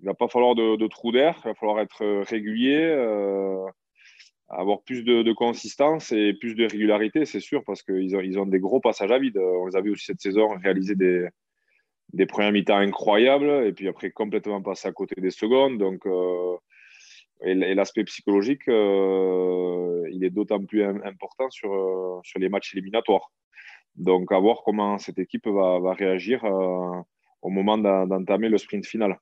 Il 0.00 0.04
ne 0.04 0.10
va 0.10 0.14
pas 0.14 0.28
falloir 0.28 0.54
de, 0.54 0.76
de 0.76 0.86
trou 0.86 1.12
d'air, 1.12 1.40
il 1.44 1.48
va 1.48 1.54
falloir 1.54 1.80
être 1.80 2.04
régulier, 2.22 2.82
avoir 4.48 4.82
plus 4.82 5.04
de, 5.04 5.32
consistance 5.32 6.10
et 6.12 6.32
plus 6.32 6.54
de 6.54 6.66
régularité, 6.66 7.26
c'est 7.26 7.40
sûr, 7.40 7.62
parce 7.64 7.82
qu'ils 7.82 8.16
ont, 8.16 8.20
ils 8.20 8.38
ont 8.38 8.46
des 8.46 8.60
gros 8.60 8.80
passages 8.80 9.10
à 9.10 9.18
vide. 9.18 9.36
On 9.36 9.66
les 9.66 9.76
a 9.76 9.80
vu 9.82 9.90
aussi 9.92 10.06
cette 10.06 10.20
saison 10.20 10.48
réaliser 10.62 10.94
des, 10.94 11.28
des 12.14 12.24
premières 12.24 12.52
mi-temps 12.52 12.78
incroyables 12.78 13.66
et 13.66 13.72
puis 13.72 13.88
après 13.88 14.10
complètement 14.10 14.62
passer 14.62 14.88
à 14.88 14.92
côté 14.92 15.20
des 15.20 15.30
secondes. 15.30 15.76
Donc, 15.76 16.06
et, 17.42 17.54
l'aspect 17.74 18.04
psychologique, 18.04 18.68
euh, 18.68 20.06
il 20.12 20.24
est 20.24 20.30
d'autant 20.30 20.62
plus 20.64 20.84
important 20.84 21.48
sur, 21.50 21.72
euh, 21.72 22.20
sur 22.22 22.38
les 22.38 22.48
matchs 22.48 22.74
éliminatoires. 22.74 23.32
Donc, 23.96 24.30
à 24.32 24.38
voir 24.38 24.62
comment 24.64 24.98
cette 24.98 25.18
équipe 25.18 25.46
va, 25.46 25.78
va 25.80 25.94
réagir 25.94 26.44
euh, 26.44 27.00
au 27.42 27.50
moment 27.50 27.78
d'entamer 27.78 28.48
le 28.48 28.58
sprint 28.58 28.86
final. 28.86 29.18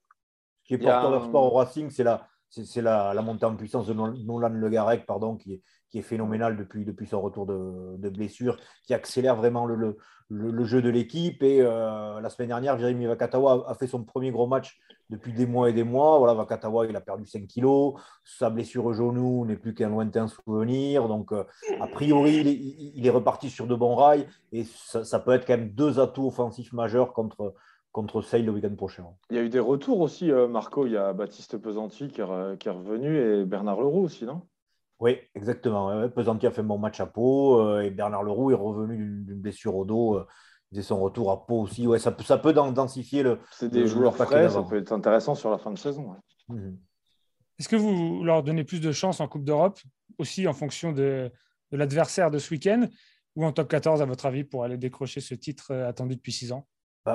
Ce 0.63 0.69
qui 0.69 0.75
est 0.75 0.79
porteur 0.79 1.21
de 1.21 1.27
sport 1.27 1.53
au 1.53 1.57
Racing, 1.57 1.91
c'est 1.91 2.05
la, 2.05 2.27
c'est 2.51 2.83
la, 2.83 3.15
la, 3.15 3.23
montée 3.23 3.47
en 3.47 3.57
puissance 3.57 3.87
de 3.87 3.95
Nolan 3.95 4.49
Le 4.49 4.69
Garec, 4.69 5.07
pardon, 5.07 5.37
qui 5.37 5.55
est, 5.55 5.63
qui 5.89 5.99
est 5.99 6.03
phénoménal 6.03 6.57
depuis, 6.57 6.85
depuis 6.85 7.07
son 7.07 7.21
retour 7.21 7.47
de, 7.47 7.97
de 7.97 8.09
blessure, 8.09 8.59
qui 8.85 8.95
accélère 8.95 9.37
vraiment 9.37 9.67
le, 9.67 9.77
le, 9.77 9.97
le 10.29 10.65
jeu 10.65 10.83
de 10.83 10.89
l'équipe. 10.89 11.43
Et 11.43 11.61
euh, 11.61 12.21
la 12.21 12.29
semaine 12.29 12.49
dernière, 12.49 12.79
Jérémy 12.79 13.07
Vakatawa 13.07 13.65
a 13.69 13.75
fait 13.75 13.87
son 13.87 14.05
premier 14.05 14.31
gros 14.31 14.47
match 14.47 14.79
depuis 15.11 15.33
des 15.33 15.47
mois 15.47 15.71
et 15.71 15.73
des 15.73 15.85
mois. 15.85 16.19
Voilà, 16.19 16.35
Vakatawa, 16.35 16.87
il 16.87 16.97
a 16.97 17.01
perdu 17.01 17.27
5 17.27 17.47
kilos. 17.47 17.95
Sa 18.25 18.51
blessure 18.51 18.85
au 18.85 18.93
genou 18.93 19.45
n'est 19.47 19.57
plus 19.57 19.75
qu'un 19.75 19.89
lointain 19.89 20.29
souvenir. 20.29 21.09
Donc, 21.09 21.33
euh, 21.33 21.45
a 21.81 21.87
priori, 21.87 22.37
il 22.37 22.49
est, 22.49 22.93
il 22.97 23.07
est, 23.07 23.11
reparti 23.11 23.51
sur 23.51 23.67
de 23.67 23.75
bons 23.75 23.95
rails. 23.95 24.27
Et 24.53 24.65
ça, 24.65 25.05
ça, 25.05 25.19
peut 25.19 25.33
être 25.33 25.47
quand 25.47 25.57
même 25.57 25.71
deux 25.71 25.99
atouts 25.99 26.29
offensifs 26.29 26.73
majeurs 26.73 27.13
contre, 27.13 27.55
contre 27.93 28.23
Sale 28.23 28.45
le 28.45 28.53
week-end 28.53 28.75
prochain. 28.75 29.07
Il 29.31 29.37
y 29.37 29.39
a 29.39 29.43
eu 29.43 29.49
des 29.49 29.59
retours 29.59 30.01
aussi, 30.01 30.31
euh, 30.31 30.47
Marco. 30.47 30.87
Il 30.87 30.93
y 30.93 30.97
a 30.97 31.13
Baptiste 31.13 31.59
Pesanti 31.59 32.09
qui 32.09 32.21
est, 32.21 32.59
qui 32.59 32.69
est 32.69 32.73
revenu 32.73 33.17
et 33.17 33.45
Bernard 33.45 33.81
Leroux 33.81 34.05
aussi, 34.05 34.25
non? 34.25 34.43
Oui, 35.01 35.17
exactement. 35.35 36.09
Pesanti 36.09 36.47
a 36.47 36.51
fait 36.51 36.61
un 36.61 36.65
bon 36.65 36.79
match 36.79 37.01
à 37.01 37.07
Pau 37.07 37.61
euh, 37.61 37.83
et 37.83 37.91
Bernard 37.91 38.25
Leroux 38.25 38.51
est 38.51 38.57
revenu 38.57 38.97
d'une 39.25 39.41
blessure 39.41 39.77
au 39.77 39.85
dos. 39.85 40.17
Euh, 40.17 40.27
il 40.71 40.77
faisait 40.77 40.89
son 40.89 41.01
retour 41.01 41.31
à 41.31 41.47
Pau 41.47 41.63
aussi. 41.63 41.87
Ouais, 41.87 41.99
ça, 41.99 42.11
peut, 42.11 42.25
ça 42.25 42.37
peut 42.37 42.53
densifier 42.53 43.23
le. 43.23 43.39
C'est 43.53 43.71
des 43.71 43.87
joueurs 43.87 44.17
frais, 44.17 44.51
ça 44.51 44.63
peut 44.63 44.77
être 44.77 44.93
intéressant 44.93 45.35
sur 45.35 45.51
la 45.51 45.59
fin 45.59 45.71
de 45.71 45.79
saison. 45.79 46.15
Mhm. 46.49 46.79
Est-ce 47.59 47.69
que 47.69 47.77
vous 47.77 48.23
leur 48.23 48.43
donnez 48.43 48.65
plus 48.65 48.81
de 48.81 48.93
chance 48.93 49.21
en 49.21 49.29
Coupe 49.29 49.45
d'Europe, 49.45 49.81
aussi 50.19 50.47
en 50.47 50.53
fonction 50.53 50.93
de, 50.93 51.33
de 51.73 51.77
l'adversaire 51.77 52.31
de 52.31 52.39
ce 52.39 52.51
week-end, 52.53 52.87
ou 53.35 53.45
en 53.45 53.53
top 53.53 53.69
14, 53.69 54.03
à 54.03 54.05
votre 54.05 54.27
avis, 54.27 54.45
pour 54.45 54.63
aller 54.63 54.77
décrocher 54.77 55.21
ce 55.21 55.35
titre 55.35 55.73
attendu 55.75 56.17
depuis 56.17 56.33
six 56.33 56.53
ans? 56.53 56.67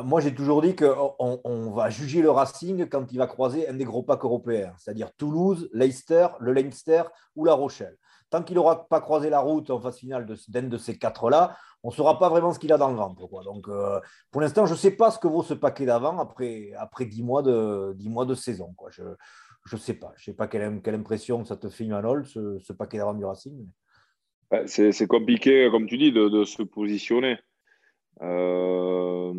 Moi, 0.01 0.21
j'ai 0.21 0.33
toujours 0.33 0.61
dit 0.61 0.75
qu'on 0.75 1.15
on 1.19 1.71
va 1.71 1.89
juger 1.89 2.21
le 2.21 2.31
Racing 2.31 2.87
quand 2.89 3.11
il 3.11 3.17
va 3.17 3.27
croiser 3.27 3.67
un 3.67 3.73
des 3.73 3.85
gros 3.85 4.03
packs 4.03 4.23
européens, 4.23 4.73
c'est-à-dire 4.77 5.13
Toulouse, 5.17 5.69
Leicester, 5.73 6.27
le 6.39 6.53
Leinster 6.53 7.03
ou 7.35 7.45
La 7.45 7.53
Rochelle. 7.53 7.97
Tant 8.29 8.41
qu'il 8.41 8.55
n'aura 8.55 8.87
pas 8.87 8.99
croisé 8.99 9.29
la 9.29 9.41
route 9.41 9.69
en 9.69 9.79
phase 9.79 9.97
finale 9.97 10.25
d'un 10.47 10.63
de, 10.63 10.77
ces 10.77 10.97
quatre-là, 10.97 11.55
on 11.83 11.89
ne 11.89 11.93
saura 11.93 12.17
pas 12.17 12.29
vraiment 12.29 12.51
ce 12.51 12.57
qu'il 12.57 12.73
a 12.73 12.77
dans 12.77 12.89
le 12.89 12.95
ventre. 12.95 13.27
Donc, 13.43 13.67
euh, 13.67 13.99
pour 14.31 14.41
l'instant, 14.41 14.65
je 14.65 14.71
ne 14.71 14.77
sais 14.77 14.91
pas 14.91 15.11
ce 15.11 15.19
que 15.19 15.27
vaut 15.27 15.43
ce 15.43 15.53
paquet 15.53 15.85
d'avant 15.85 16.17
après, 16.17 16.71
après 16.77 17.05
10, 17.05 17.21
mois 17.21 17.43
de, 17.43 17.93
10 17.95 18.09
mois 18.09 18.25
de 18.25 18.33
saison. 18.33 18.73
Je 18.89 19.03
ne 19.75 19.79
sais 19.79 19.93
pas. 19.93 20.13
Je 20.15 20.23
sais 20.23 20.33
pas 20.33 20.47
quelle, 20.47 20.81
quelle, 20.81 20.95
impression 20.95 21.45
ça 21.45 21.57
te 21.57 21.69
fait, 21.69 21.85
Manol, 21.85 22.25
ce, 22.25 22.57
ce 22.57 22.73
paquet 22.73 22.97
d'avant 22.97 23.13
du 23.13 23.23
Racing. 23.23 23.67
C'est 24.65 25.07
compliqué, 25.07 25.69
comme 25.71 25.85
tu 25.85 25.97
dis, 25.97 26.11
de, 26.11 26.29
de 26.29 26.43
se 26.43 26.63
positionner. 26.63 27.37
Euh, 28.21 29.33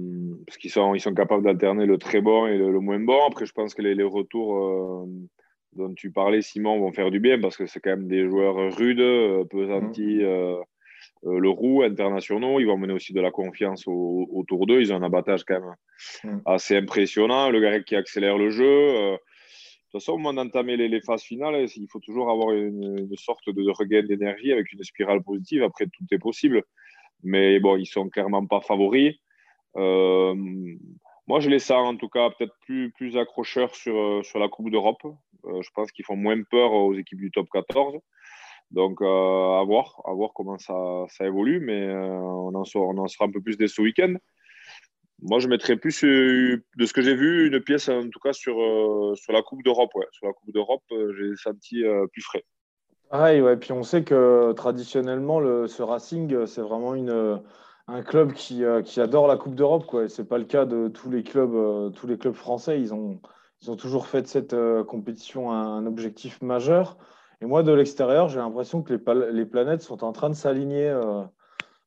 parce 0.46 0.58
qu'ils 0.58 0.70
sont, 0.70 0.94
ils 0.94 1.00
sont 1.00 1.14
capables 1.14 1.44
d'alterner 1.44 1.87
le 1.87 1.98
très 1.98 2.20
bon 2.20 2.46
et 2.46 2.56
le, 2.56 2.80
moins 2.80 2.98
bon. 2.98 3.26
Après, 3.26 3.46
je 3.46 3.52
pense 3.52 3.74
que 3.74 3.82
les, 3.82 3.94
les 3.94 4.04
retours 4.04 4.56
euh, 4.56 5.06
dont 5.74 5.94
tu 5.94 6.10
parlais, 6.10 6.42
Simon, 6.42 6.78
vont 6.80 6.92
faire 6.92 7.10
du 7.10 7.20
bien 7.20 7.40
parce 7.40 7.56
que 7.56 7.66
c'est 7.66 7.80
quand 7.80 7.90
même 7.90 8.08
des 8.08 8.28
joueurs 8.28 8.74
rudes, 8.76 9.00
euh, 9.00 9.44
pesantis, 9.44 10.22
mmh. 10.22 10.60
le 11.22 11.48
roux, 11.48 11.82
internationaux. 11.82 12.60
Ils 12.60 12.66
vont 12.66 12.76
mener 12.76 12.92
aussi 12.92 13.12
de 13.12 13.20
la 13.20 13.30
confiance 13.30 13.87
au, 13.87 14.28
autour 14.32 14.66
d'eux. 14.66 14.80
Ils 14.80 14.92
ont 14.92 14.96
un 14.96 15.02
abattage 15.02 15.44
quand 15.44 15.60
même 15.60 15.74
mmh. 16.24 16.40
assez 16.44 16.76
impressionnant. 16.76 17.50
Le 17.50 17.60
gars 17.60 17.80
qui 17.80 17.94
accélère 17.96 18.38
le 18.38 18.50
jeu. 18.50 18.64
de 18.64 19.16
toute 19.92 20.00
façon, 20.00 20.12
au 20.12 20.18
moment 20.18 20.34
d'entamer 20.34 20.76
les, 20.76 20.88
les, 20.88 21.00
phases 21.00 21.22
finales, 21.22 21.66
il 21.76 21.87
faut 21.88 22.00
toujours 22.00 22.28
avoir 22.28 22.52
une, 22.52 22.98
une 22.98 23.16
sorte 23.16 23.48
de 23.48 23.70
regain 23.70 24.02
d'énergie 24.02 24.52
avec 24.52 24.72
une 24.72 24.82
spirale 24.82 25.22
positive. 25.22 25.62
Après, 25.62 25.87
tout 25.87 26.04
est 26.10 26.18
possible 26.18 26.64
mais 27.24 27.58
bon, 27.58 27.76
ils 27.76 27.87
sont 27.87 28.08
clairement 28.08 28.46
pas 28.46 28.60
favoris. 28.60 29.16
Euh, 29.76 30.34
moi, 31.26 31.40
je 31.40 31.48
les 31.48 31.58
sens 31.58 31.88
en 31.88 31.96
tout 31.96 32.08
cas 32.08 32.30
peut-être 32.30 32.54
plus, 32.60 32.92
plus 32.92 33.16
accrocheurs 33.16 33.74
sur, 33.74 33.96
euh, 33.96 34.22
sur 34.22 34.38
la 34.38 34.48
Coupe 34.48 34.70
d'Europe. 34.70 35.02
Euh, 35.46 35.62
je 35.62 35.70
pense 35.74 35.90
qu'ils 35.90 36.04
font 36.04 36.16
moins 36.16 36.40
peur 36.42 36.72
aux 36.72 36.94
équipes 36.94 37.20
du 37.20 37.30
top 37.30 37.48
14. 37.50 37.96
Donc, 38.70 39.00
à, 39.02 39.62
voir, 39.64 40.00
à 40.04 40.12
voir 40.12 40.30
comment 40.34 40.58
ça, 40.58 40.74
ça 41.08 41.26
évolue, 41.26 41.60
mais 41.60 41.87
on, 41.94 42.54
en 42.54 42.64
sera, 42.64 42.84
on 42.84 42.98
en 42.98 43.06
sera 43.06 43.26
un 43.26 43.30
peu 43.30 43.40
plus 43.40 43.56
dès 43.56 43.68
ce 43.68 43.80
week-end. 43.80 44.14
Moi, 45.22 45.38
je 45.38 45.48
mettrais 45.48 45.76
plus, 45.76 46.02
de 46.02 46.60
ce 46.84 46.92
que 46.92 47.02
j'ai 47.02 47.14
vu, 47.14 47.46
une 47.46 47.60
pièce 47.60 47.88
en 47.88 48.08
tout 48.08 48.18
cas 48.18 48.32
sur, 48.32 48.56
sur 49.16 49.32
la 49.32 49.42
Coupe 49.42 49.62
d'Europe. 49.62 49.92
Sur 50.10 50.26
la 50.26 50.32
Coupe 50.32 50.52
d'Europe, 50.52 50.82
j'ai 50.90 51.37
senti 51.37 51.84
plus 52.12 52.22
frais. 52.22 52.44
Pareil, 53.14 53.40
ouais. 53.40 53.57
Puis 53.57 53.70
on 53.70 53.85
sait 53.85 54.03
que 54.03 54.50
traditionnellement, 54.55 55.38
le, 55.38 55.68
ce 55.68 55.85
Racing, 55.85 56.46
c'est 56.46 56.62
vraiment 56.62 56.96
une, 56.96 57.40
un 57.87 58.03
club 58.03 58.33
qui, 58.33 58.64
euh, 58.64 58.83
qui 58.83 59.00
adore 59.00 59.29
la 59.29 59.37
Coupe 59.37 59.55
d'Europe. 59.55 59.85
Ce 60.09 60.20
n'est 60.20 60.27
pas 60.27 60.37
le 60.37 60.44
cas 60.44 60.64
de 60.64 60.88
tous 60.88 61.11
les 61.11 61.22
clubs, 61.22 61.55
euh, 61.55 61.90
tous 61.90 62.09
les 62.09 62.18
clubs 62.18 62.35
français. 62.35 62.81
Ils 62.81 62.92
ont, 62.92 63.20
ils 63.62 63.70
ont 63.70 63.77
toujours 63.77 64.09
fait 64.09 64.22
de 64.22 64.27
cette 64.27 64.53
euh, 64.53 64.83
compétition 64.83 65.53
un, 65.53 65.87
objectif 65.87 66.42
majeur. 66.42 66.96
Et 67.40 67.46
moi, 67.46 67.62
de 67.62 67.70
l'extérieur, 67.70 68.29
j'ai 68.29 68.40
l'impression 68.40 68.83
que 68.83 68.92
les, 68.94 69.33
les, 69.33 69.46
planètes 69.46 69.83
sont 69.83 70.03
en 70.03 70.11
train 70.11 70.29
de 70.29 70.35
s'aligner 70.35 70.92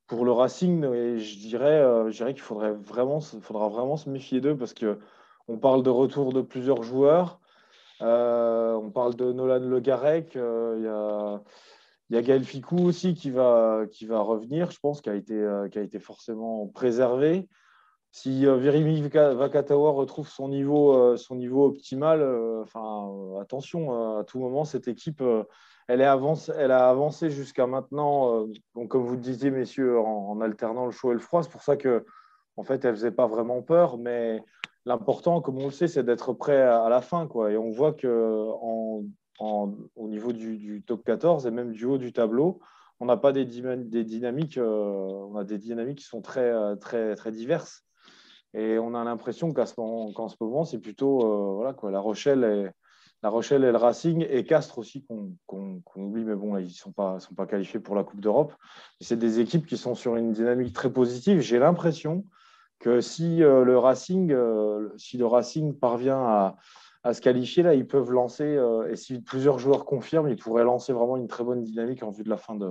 pour 0.07 0.23
le 0.23 0.31
Racing. 0.31 0.85
Et 0.93 1.19
je 1.19 1.39
dirais, 1.39 2.09
je 2.09 2.15
dirais 2.15 2.35
qu'il 2.35 2.43
faudrait 2.43 2.71
vraiment, 2.71 3.19
faudra 3.19 3.67
vraiment 3.67 3.97
se 3.97 4.09
méfier 4.09 4.39
d'eux 4.39 4.55
parce 4.55 4.73
qu'on 4.73 5.57
parle 5.57 5.83
de 5.83 5.89
retour 5.89 6.31
de 6.31 6.41
plusieurs 6.41 6.83
joueurs. 6.83 7.41
Euh, 8.01 8.73
on 8.73 8.89
parle 8.91 9.15
de 9.15 9.31
Nolan 9.31 9.59
Le 9.59 9.79
Garec. 9.79 10.35
Euh, 10.35 11.39
il 12.09 12.15
y 12.15 12.17
a, 12.17 12.21
Gaël 12.21 12.43
Ficou 12.43 12.85
aussi 12.85 13.13
qui 13.13 13.31
va, 13.31 13.83
qui 13.91 14.05
va 14.05 14.19
revenir, 14.19 14.71
je 14.71 14.79
pense, 14.79 15.01
qui 15.01 15.09
a 15.09 15.15
été, 15.15 15.33
euh, 15.33 15.67
qui 15.67 15.79
a 15.79 15.81
été 15.81 15.99
forcément 15.99 16.67
préservé. 16.67 17.47
Si 18.11 18.45
Virimi 18.45 19.01
Vakatawa 19.01 19.91
retrouve 19.91 20.27
son 20.27 20.47
niveau, 20.47 21.15
son 21.17 21.35
niveau 21.35 21.67
optimal, 21.67 22.23
enfin, 22.63 23.11
attention, 23.39 24.17
à 24.17 24.23
tout 24.23 24.39
moment, 24.39 24.63
cette 24.63 24.87
équipe, 24.87 25.21
elle, 25.87 26.01
est 26.01 26.05
avance, 26.05 26.49
elle 26.57 26.71
a 26.71 26.89
avancé 26.89 27.29
jusqu'à 27.29 27.67
maintenant, 27.67 28.47
donc, 28.73 28.87
comme 28.87 29.03
vous 29.03 29.15
le 29.15 29.21
disiez, 29.21 29.51
messieurs, 29.51 29.99
en, 29.99 30.29
en, 30.31 30.41
alternant 30.41 30.85
le 30.85 30.91
chaud 30.91 31.11
et 31.11 31.15
le 31.15 31.19
froid. 31.19 31.43
C'est 31.43 31.51
pour 31.51 31.61
ça 31.61 31.75
que, 31.75 32.05
en 32.55 32.63
fait, 32.63 32.85
elle 32.85 32.91
ne 32.91 32.95
faisait 32.95 33.11
pas 33.11 33.27
vraiment 33.27 33.61
peur, 33.61 33.99
mais 33.99 34.41
l'important, 34.87 35.41
comme 35.41 35.59
on 35.59 35.65
le 35.65 35.71
sait, 35.71 35.87
c'est 35.87 36.03
d'être 36.03 36.33
prêt 36.33 36.61
à, 36.61 36.89
la 36.89 37.01
fin. 37.01 37.27
Quoi. 37.27 37.51
Et 37.51 37.57
on 37.57 37.69
voit 37.69 37.93
que 37.93 38.07
au 39.39 40.07
niveau 40.07 40.33
du, 40.33 40.81
top 40.87 41.03
14 41.03 41.45
et 41.45 41.51
même 41.51 41.73
du 41.73 41.85
haut 41.85 41.97
du 41.97 42.13
tableau, 42.13 42.59
on 42.99 43.05
n'a 43.05 43.17
pas 43.17 43.31
des, 43.31 43.45
dynamiques, 43.45 44.57
euh, 44.57 45.27
on 45.29 45.35
a 45.35 45.43
des 45.43 45.59
dynamiques 45.59 45.99
qui 45.99 46.05
sont 46.05 46.21
très, 46.21 46.51
très, 46.77 47.15
très 47.15 47.31
diverses. 47.31 47.83
Et 48.55 48.79
on 48.79 48.95
a 48.95 49.03
l'impression 49.03 49.53
qu'à 49.53 49.67
ce 49.67 49.75
moment, 49.77 50.11
qu'en 50.13 50.29
ce 50.29 50.35
moment, 50.39 50.63
c'est 50.63 50.79
plutôt 50.79 51.21
euh, 51.21 51.55
voilà, 51.55 51.73
quoi, 51.73 51.91
la, 51.91 51.99
Rochelle 51.99 52.43
et, 52.43 52.71
la 53.21 53.29
Rochelle 53.29 53.63
et 53.65 53.71
le 53.71 53.77
Racing 53.77 54.25
et 54.27 54.45
Castres 54.45 54.79
aussi 54.79 55.05
qu'on 55.45 55.81
oublie, 55.95 56.23
mais 56.23 56.35
bon, 56.35 56.57
ils 56.57 56.63
ne 56.63 56.69
sont 56.69 56.93
pas, 56.93 57.19
sont 57.19 57.35
pas 57.35 57.45
qualifiés 57.45 57.79
pour 57.79 57.93
la 57.93 58.03
Coupe 58.03 58.21
d'Europe. 58.21 58.53
C'est 58.99 59.19
des 59.19 59.41
équipes 59.41 59.67
qui 59.67 59.77
sont 59.77 59.93
sur 59.93 60.15
une 60.15 60.31
dynamique 60.31 60.73
très 60.73 60.91
positive. 60.91 61.41
J'ai 61.41 61.59
l'impression 61.59 62.23
que 62.79 63.01
si 63.01 63.43
euh, 63.43 63.63
le 63.63 63.77
Racing, 63.77 64.31
euh, 64.31 64.89
si 64.97 65.17
le 65.17 65.25
Racing 65.25 65.77
parvient 65.77 66.55
à, 67.03 67.13
se 67.13 67.21
qualifier, 67.21 67.63
là, 67.63 67.73
ils 67.73 67.87
peuvent 67.87 68.11
lancer, 68.11 68.43
euh, 68.43 68.91
et 68.91 68.97
si 68.97 69.21
plusieurs 69.21 69.59
joueurs 69.59 69.85
confirment, 69.85 70.27
ils 70.27 70.35
pourraient 70.35 70.65
lancer 70.65 70.91
vraiment 70.91 71.15
une 71.15 71.29
très 71.29 71.43
bonne 71.43 71.63
dynamique 71.63 72.03
en 72.03 72.11
vue 72.11 72.23
de 72.23 72.29
la 72.29 72.35
fin 72.35 72.55
de, 72.55 72.69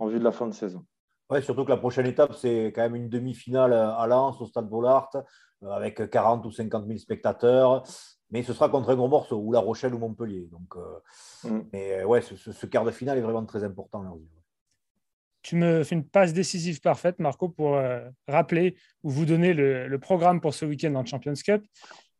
en 0.00 0.06
vue 0.08 0.18
de, 0.18 0.24
la 0.24 0.32
fin 0.32 0.48
de 0.48 0.52
saison. 0.52 0.84
Ouais, 1.30 1.40
surtout 1.40 1.64
que 1.64 1.70
la 1.70 1.76
prochaine 1.76 2.06
étape, 2.06 2.34
c'est 2.34 2.72
quand 2.74 2.82
même 2.82 2.96
une 2.96 3.08
demi-finale 3.08 3.72
à 3.72 4.04
Lens, 4.08 4.40
au 4.40 4.46
Stade 4.46 4.68
Bollard, 4.68 5.10
avec 5.62 6.10
40 6.10 6.44
ou 6.46 6.50
50 6.50 6.86
000 6.86 6.98
spectateurs. 6.98 7.84
mais 8.30 8.42
ce 8.42 8.52
sera 8.52 8.68
contre 8.68 8.90
un 8.90 8.96
gros 8.96 9.06
morceau, 9.06 9.36
ou 9.38 9.52
La 9.52 9.60
Rochelle 9.60 9.94
ou 9.94 9.98
Montpellier. 9.98 10.48
Donc, 10.50 10.74
mm. 11.44 11.60
Mais 11.72 12.02
ouais, 12.02 12.22
ce, 12.22 12.66
quart 12.66 12.84
de 12.84 12.90
finale 12.90 13.18
est 13.18 13.22
vraiment 13.22 13.46
très 13.46 13.62
important. 13.62 14.02
Tu 15.50 15.56
me 15.56 15.82
fais 15.82 15.96
une 15.96 16.04
passe 16.04 16.32
décisive 16.32 16.80
parfaite, 16.80 17.18
Marco, 17.18 17.48
pour 17.48 17.76
rappeler 18.28 18.76
ou 19.02 19.10
vous 19.10 19.26
donner 19.26 19.52
le, 19.52 19.98
programme 19.98 20.40
pour 20.40 20.54
ce 20.54 20.64
week-end 20.64 20.90
le 20.96 21.04
Champions 21.04 21.34
Cup. 21.44 21.64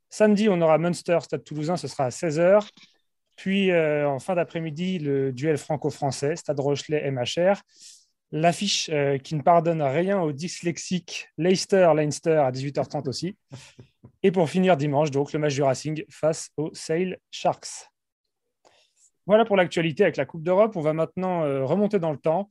Samedi, 0.08 0.48
on 0.48 0.60
aura 0.60 0.78
Munster, 0.78 1.16
Stade 1.22 1.44
Toulousain, 1.44 1.76
ce 1.76 1.86
sera 1.86 2.06
à 2.06 2.08
16h. 2.08 2.68
Puis 3.36 3.70
euh, 3.70 4.08
en 4.08 4.18
fin 4.18 4.34
d'après-midi, 4.34 4.98
le 4.98 5.32
duel 5.32 5.58
franco-français, 5.58 6.34
Stade 6.34 6.58
Rochelet 6.58 7.08
MHR. 7.08 7.62
L'affiche 8.32 8.90
euh, 8.92 9.16
qui 9.18 9.36
ne 9.36 9.42
pardonne 9.42 9.80
rien 9.80 10.20
aux 10.20 10.32
dyslexiques, 10.32 11.28
Leicester-Leinster 11.38 12.34
à 12.34 12.50
18h30 12.50 13.08
aussi. 13.08 13.36
Et 14.24 14.32
pour 14.32 14.50
finir 14.50 14.76
dimanche, 14.76 15.12
donc 15.12 15.32
le 15.32 15.38
match 15.38 15.54
du 15.54 15.62
Racing 15.62 16.04
face 16.10 16.50
aux 16.56 16.70
Sail 16.74 17.16
Sharks. 17.30 17.92
Voilà 19.24 19.44
pour 19.44 19.54
l'actualité 19.54 20.02
avec 20.02 20.16
la 20.16 20.26
Coupe 20.26 20.42
d'Europe. 20.42 20.74
On 20.74 20.80
va 20.80 20.94
maintenant 20.94 21.44
euh, 21.44 21.64
remonter 21.64 22.00
dans 22.00 22.10
le 22.10 22.18
temps 22.18 22.50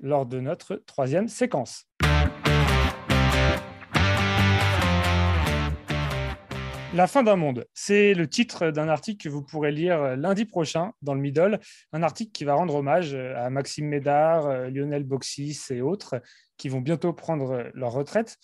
lors 0.00 0.26
de 0.26 0.40
notre 0.40 0.76
troisième 0.86 1.28
séquence. 1.28 1.86
La 6.92 7.06
fin 7.06 7.22
d'un 7.22 7.36
monde, 7.36 7.66
c'est 7.72 8.14
le 8.14 8.28
titre 8.28 8.70
d'un 8.70 8.88
article 8.88 9.22
que 9.22 9.28
vous 9.28 9.42
pourrez 9.42 9.70
lire 9.70 10.16
lundi 10.16 10.44
prochain 10.44 10.92
dans 11.02 11.14
le 11.14 11.20
Middle, 11.20 11.60
un 11.92 12.02
article 12.02 12.32
qui 12.32 12.44
va 12.44 12.54
rendre 12.54 12.74
hommage 12.74 13.14
à 13.14 13.48
Maxime 13.48 13.86
Médard, 13.86 14.68
Lionel 14.70 15.04
Boxis 15.04 15.60
et 15.70 15.82
autres 15.82 16.20
qui 16.60 16.68
vont 16.68 16.82
bientôt 16.82 17.14
prendre 17.14 17.70
leur 17.72 17.92
retraite. 17.92 18.36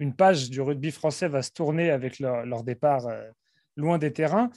Une 0.00 0.16
page 0.16 0.50
du 0.50 0.60
rugby 0.60 0.90
français 0.90 1.28
va 1.28 1.40
se 1.40 1.52
tourner 1.52 1.90
avec 1.90 2.18
leur, 2.18 2.64
départ 2.64 3.06
euh, 3.06 3.22
loin 3.76 3.96
des 3.96 4.12
terrains. 4.12 4.50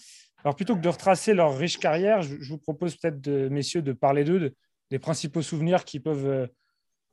Alors 0.44 0.56
plutôt 0.56 0.76
que 0.76 0.82
de 0.82 0.90
retracer 0.90 1.36
leur 1.36 1.56
riche 1.56 1.78
carrière, 1.78 2.24
je, 2.24 2.36
vous 2.50 2.58
propose 2.58 2.98
peut-être, 2.98 3.22
de, 3.22 3.50
messieurs, 3.50 3.84
de 3.84 3.94
parler 3.94 4.24
d'eux, 4.24 4.56
des 4.90 5.00
principaux 5.00 5.42
souvenirs 5.42 5.86
qui 5.86 6.00
peuvent 6.00 6.28
euh, 6.28 6.48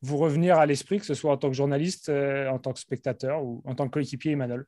vous 0.02 0.16
revenir 0.16 0.58
à 0.58 0.66
l'esprit, 0.66 0.98
que 0.98 1.06
ce 1.06 1.14
soit 1.14 1.32
en 1.32 1.36
tant 1.36 1.48
que 1.48 1.56
journaliste, 1.56 2.08
euh, 2.08 2.48
en 2.48 2.58
tant 2.58 2.72
que 2.72 2.80
spectateur 2.80 3.42
ou 3.42 3.62
en 3.64 3.74
tant 3.74 3.86
que 3.86 3.92
coéquipier, 3.92 4.32
Emmanuel? 4.32 4.64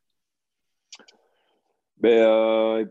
Ben, 1.98 2.22
euh, 2.22 2.84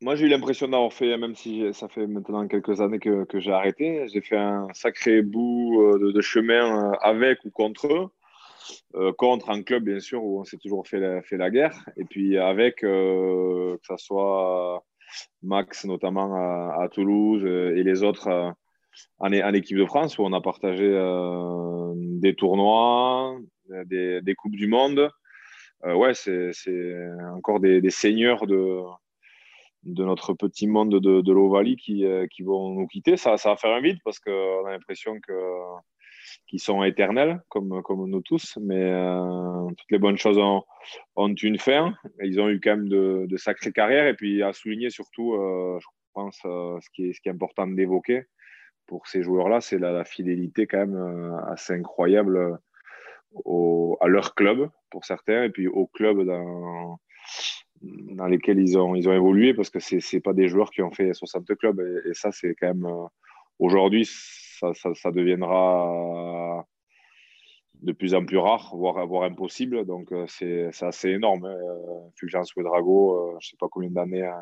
moi, 0.00 0.16
j'ai 0.16 0.26
eu 0.26 0.28
l'impression 0.28 0.68
d'avoir 0.68 0.92
fait, 0.92 1.16
même 1.16 1.34
si 1.34 1.72
ça 1.72 1.88
fait 1.88 2.06
maintenant 2.06 2.46
quelques 2.48 2.80
années 2.80 2.98
que, 2.98 3.26
j'ai 3.34 3.52
arrêté, 3.52 4.06
j'ai 4.08 4.20
fait 4.20 4.36
un 4.36 4.68
sacré 4.74 5.22
bout 5.22 5.98
de, 5.98 6.20
chemin 6.20 6.92
avec 7.02 7.44
ou 7.44 7.50
contre 7.50 7.86
eux. 7.86 9.12
contre 9.12 9.50
un 9.50 9.62
club, 9.62 9.84
bien 9.84 10.00
sûr, 10.00 10.24
où 10.24 10.40
on 10.40 10.44
s'est 10.44 10.56
toujours 10.56 10.88
fait 10.88 10.98
la 10.98 11.50
guerre. 11.50 11.88
Et 11.96 12.04
puis 12.04 12.36
avec, 12.36 12.78
que 12.78 13.78
ce 13.80 13.96
soit 13.96 14.84
Max, 15.42 15.84
notamment 15.84 16.34
à, 16.34 16.88
Toulouse, 16.88 17.44
et 17.44 17.84
les 17.84 18.02
autres 18.02 18.54
en, 19.18 19.32
équipe 19.54 19.78
de 19.78 19.86
France, 19.86 20.18
où 20.18 20.22
on 20.22 20.32
a 20.32 20.40
partagé 20.40 20.88
des 22.20 22.34
tournois, 22.34 23.38
des, 23.86 24.20
des 24.22 24.34
Coupes 24.34 24.56
du 24.56 24.66
Monde. 24.66 25.10
Euh, 25.84 25.94
ouais, 25.94 26.14
c'est 26.14 26.52
encore 27.34 27.60
des, 27.60 27.90
seigneurs 27.90 28.46
de, 28.46 28.80
de 29.82 30.04
notre 30.04 30.32
petit 30.32 30.68
monde 30.68 31.00
de, 31.00 31.20
de 31.20 31.32
l'Ovalie 31.32 31.76
qui, 31.76 32.04
euh, 32.04 32.26
qui, 32.28 32.42
vont 32.42 32.70
nous 32.70 32.86
quitter. 32.86 33.16
Ça, 33.16 33.36
ça 33.36 33.50
va 33.50 33.56
faire 33.56 33.74
un 33.74 33.80
vide 33.80 33.98
parce 34.04 34.20
qu'on 34.20 34.64
a 34.66 34.70
l'impression 34.70 35.18
qu'ils 36.48 36.60
sont 36.60 36.84
éternels, 36.84 37.42
comme, 37.48 37.82
comme 37.82 38.08
nous 38.08 38.20
tous. 38.20 38.56
Mais 38.60 38.80
euh, 38.80 39.66
toutes 39.76 39.90
les 39.90 39.98
bonnes 39.98 40.18
choses 40.18 40.38
ont, 40.38 41.34
une 41.34 41.58
fin. 41.58 41.94
Ils 42.22 42.40
ont 42.40 42.48
eu 42.48 42.60
quand 42.60 42.76
même 42.76 42.88
de, 42.88 43.26
de 43.28 43.36
sacrées 43.36 43.72
carrières. 43.72 44.06
Et 44.06 44.14
puis 44.14 44.42
à 44.42 44.52
souligner 44.52 44.90
surtout, 44.90 45.34
je 45.34 45.86
pense, 46.14 46.38
ce, 46.42 46.90
qui 46.94 47.08
est, 47.08 47.12
ce 47.12 47.20
qui 47.20 47.28
est 47.28 47.32
important 47.32 47.66
d'évoquer 47.66 48.22
pour 48.92 49.06
ces 49.06 49.22
joueurs-là, 49.22 49.62
c'est 49.62 49.78
la, 49.78 50.04
fidélité 50.04 50.66
quand 50.66 50.86
même 50.86 51.40
assez 51.46 51.72
incroyable 51.72 52.58
à 54.00 54.06
leur 54.06 54.34
club 54.34 54.68
pour 54.90 55.06
certains 55.06 55.44
et 55.44 55.48
puis 55.48 55.66
au 55.66 55.86
club 55.86 56.26
dans, 56.26 56.98
dans 57.80 58.26
lesquels 58.26 58.60
ils 58.60 58.76
ont, 58.76 58.94
ils 58.94 59.08
ont 59.08 59.14
évolué 59.14 59.54
parce 59.54 59.70
que 59.70 59.80
ce 59.80 59.96
n'est 59.96 60.20
pas 60.20 60.34
des 60.34 60.48
joueurs 60.48 60.70
qui 60.70 60.82
ont 60.82 60.90
fait 60.90 61.14
60 61.14 61.54
clubs 61.56 61.80
et, 61.80 62.12
ça 62.12 62.30
c'est 62.32 62.54
quand 62.54 62.68
même 62.68 62.84
euh, 62.84 63.06
aujourd'hui 63.58 64.04
ça, 64.04 64.72
ça, 64.74 65.10
deviendra 65.10 66.66
de 67.80 67.92
plus 67.92 68.14
en 68.14 68.26
plus 68.26 68.36
rare, 68.36 68.74
voire, 68.76 69.06
voire 69.06 69.24
impossible. 69.24 69.86
Donc, 69.86 70.12
euh, 70.12 70.24
c'est 70.28 70.70
assez 70.82 71.10
énorme. 71.10 71.46
Hein. 71.46 71.56
Fulgence 72.16 72.52
euh, 72.56 72.62
je 72.62 73.36
ne 73.36 73.40
sais 73.40 73.56
pas 73.58 73.66
combien 73.68 73.90
d'années 73.90 74.22
à, 74.22 74.38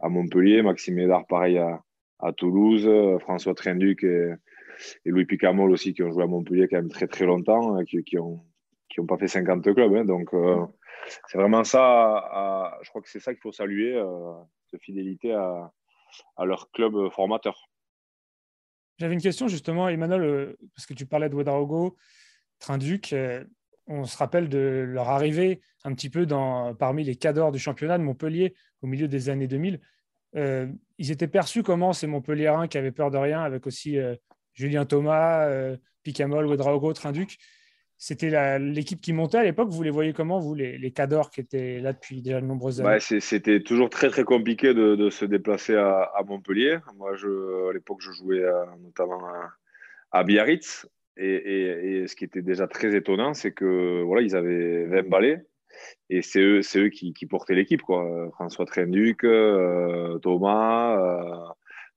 à, 0.00 0.08
Montpellier, 0.10 0.62
Maxime 0.62 0.96
Médard, 0.96 1.24
pareil 1.26 1.56
à, 1.56 1.80
à 2.22 2.32
Toulouse, 2.32 2.88
François 3.20 3.54
Trinduc 3.54 4.04
et, 4.04 4.32
Louis 5.04 5.24
Picamol 5.24 5.70
aussi, 5.70 5.94
qui 5.94 6.02
ont 6.02 6.12
joué 6.12 6.24
à 6.24 6.26
Montpellier 6.26 6.68
quand 6.68 6.76
même 6.76 6.90
très 6.90 7.06
très 7.06 7.26
longtemps, 7.26 7.78
euh, 7.78 7.84
qui, 7.84 8.18
ont 8.18 8.44
qui 8.88 9.00
n'ont 9.00 9.06
pas 9.06 9.18
fait 9.18 9.28
50 9.28 9.62
clubs. 9.62 9.94
Hein. 9.94 10.04
donc, 10.04 10.32
euh, 10.34 10.64
c'est 11.28 11.38
vraiment 11.38 11.64
ça. 11.64 12.78
je 12.82 12.88
crois 12.90 13.02
que 13.02 13.08
c'est 13.08 13.20
ça 13.20 13.32
qu'il 13.32 13.40
faut 13.40 13.52
saluer, 13.52 13.94
euh, 13.94 14.34
de 14.72 14.78
fidélité 14.78 15.32
à, 15.32 15.70
leur 16.44 16.70
club 16.70 17.10
formateur. 17.10 17.68
J'avais 18.98 19.14
une 19.14 19.20
question 19.20 19.48
justement, 19.48 19.88
Emmanuel, 19.88 20.56
parce 20.74 20.86
que 20.86 20.94
tu 20.94 21.06
parlais 21.06 21.28
de 21.28 21.34
Ouedraogo, 21.34 21.96
Trinduc. 22.58 23.14
On 23.86 24.04
se 24.04 24.16
rappelle 24.16 24.48
de 24.48 24.84
leur 24.86 25.08
arrivée 25.08 25.60
un 25.84 25.92
petit 25.94 26.08
peu 26.08 26.24
dans, 26.24 26.74
parmi 26.74 27.02
les 27.02 27.16
cadors 27.16 27.50
du 27.50 27.58
championnat 27.58 27.98
de 27.98 28.04
Montpellier 28.04 28.54
au 28.82 28.86
milieu 28.86 29.08
des 29.08 29.28
années 29.28 29.48
2000. 29.48 29.80
Ils 30.34 31.10
étaient 31.10 31.28
perçus 31.28 31.62
comment 31.62 31.92
ces 31.92 32.06
Montpelliérains 32.06 32.68
qui 32.68 32.78
avaient 32.78 32.92
peur 32.92 33.10
de 33.10 33.18
rien, 33.18 33.42
avec 33.42 33.66
aussi 33.66 33.98
Julien 34.54 34.84
Thomas, 34.84 35.46
euh, 35.46 35.76
Picamol, 36.02 36.46
Ouedraogo, 36.46 36.92
Trinduc. 36.92 37.38
C'était 37.96 38.58
l'équipe 38.58 39.00
qui 39.00 39.12
montait 39.12 39.38
à 39.38 39.44
l'époque. 39.44 39.68
Vous 39.68 39.84
les 39.84 39.90
voyez 39.90 40.12
comment, 40.12 40.40
vous, 40.40 40.54
les, 40.54 40.76
les 40.76 40.90
cadors 40.90 41.30
qui 41.30 41.40
étaient 41.40 41.78
là 41.78 41.92
depuis 41.92 42.20
déjà 42.20 42.40
de 42.40 42.46
nombreuses 42.46 42.80
années? 42.80 42.98
C'était 42.98 43.60
toujours 43.60 43.90
très, 43.90 44.10
très 44.10 44.24
compliqué 44.24 44.74
de, 44.74 45.08
se 45.10 45.24
déplacer 45.24 45.76
à, 45.76 46.10
Montpellier. 46.26 46.78
Moi, 46.96 47.14
je, 47.14 47.70
à 47.70 47.72
l'époque, 47.72 48.00
je 48.00 48.10
jouais 48.10 48.42
notamment 48.80 49.20
à, 50.10 50.24
Biarritz. 50.24 50.88
Et, 51.16 52.04
ce 52.08 52.16
qui 52.16 52.24
était 52.24 52.42
déjà 52.42 52.66
très 52.66 52.96
étonnant, 52.96 53.34
c'est 53.34 53.52
que 53.52 54.02
voilà, 54.02 54.22
ils 54.22 54.34
avaient 54.34 54.84
20 54.86 55.08
balais. 55.08 55.46
Et 56.10 56.22
c'est 56.22 56.40
eux, 56.40 56.60
eux 56.76 56.88
qui, 56.88 57.26
portaient 57.26 57.54
l'équipe. 57.54 57.82
François 57.82 58.66
Trinduc, 58.66 59.24
euh, 59.24 60.18
Thomas, 60.18 60.96
euh, 60.98 61.52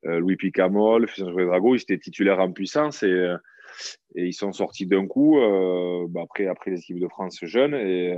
euh, 0.08 0.20
Louis 0.20 0.36
Picamol, 0.36 1.08
Fusion 1.08 1.32
Drago, 1.32 1.76
ils 1.76 1.82
étaient 1.82 1.98
titulaires 1.98 2.40
en 2.40 2.52
puissance 2.52 3.02
et, 3.04 3.08
euh, 3.08 3.38
et 4.16 4.26
ils 4.26 4.34
sont 4.34 4.52
sortis 4.52 4.86
d'un 4.86 5.08
coup 5.08 5.40
euh, 5.40 6.06
bah, 6.10 6.22
après, 6.24 6.48
après 6.48 6.72
les 6.72 6.80
équipes 6.80 7.00
de 7.00 7.08
France 7.08 7.40
jeunes 7.44 7.74
et, 7.74 8.18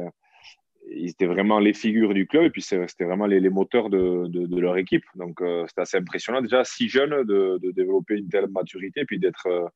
ils 0.89 1.09
étaient 1.09 1.25
vraiment 1.25 1.59
les 1.59 1.73
figures 1.73 2.13
du 2.13 2.27
club 2.27 2.45
et 2.45 2.49
puis 2.49 2.61
c'était 2.61 3.03
vraiment 3.03 3.25
les, 3.25 3.41
les 3.41 3.49
moteurs 3.49 3.89
de, 3.89 4.27
de, 4.27 4.57
leur 4.61 4.77
équipe. 4.77 5.03
Donc 5.15 5.41
c'était 5.67 5.81
assez 5.81 5.97
impressionnant 5.97 6.41
déjà 6.41 6.63
si 6.63 6.87
jeune 6.87 7.25
de, 7.25 7.57
de, 7.61 7.71
développer 7.71 8.15
une 8.15 8.29
telle 8.29 8.47
maturité 8.47 9.01
et 9.01 9.05
puis 9.05 9.19
d'être 9.19 9.69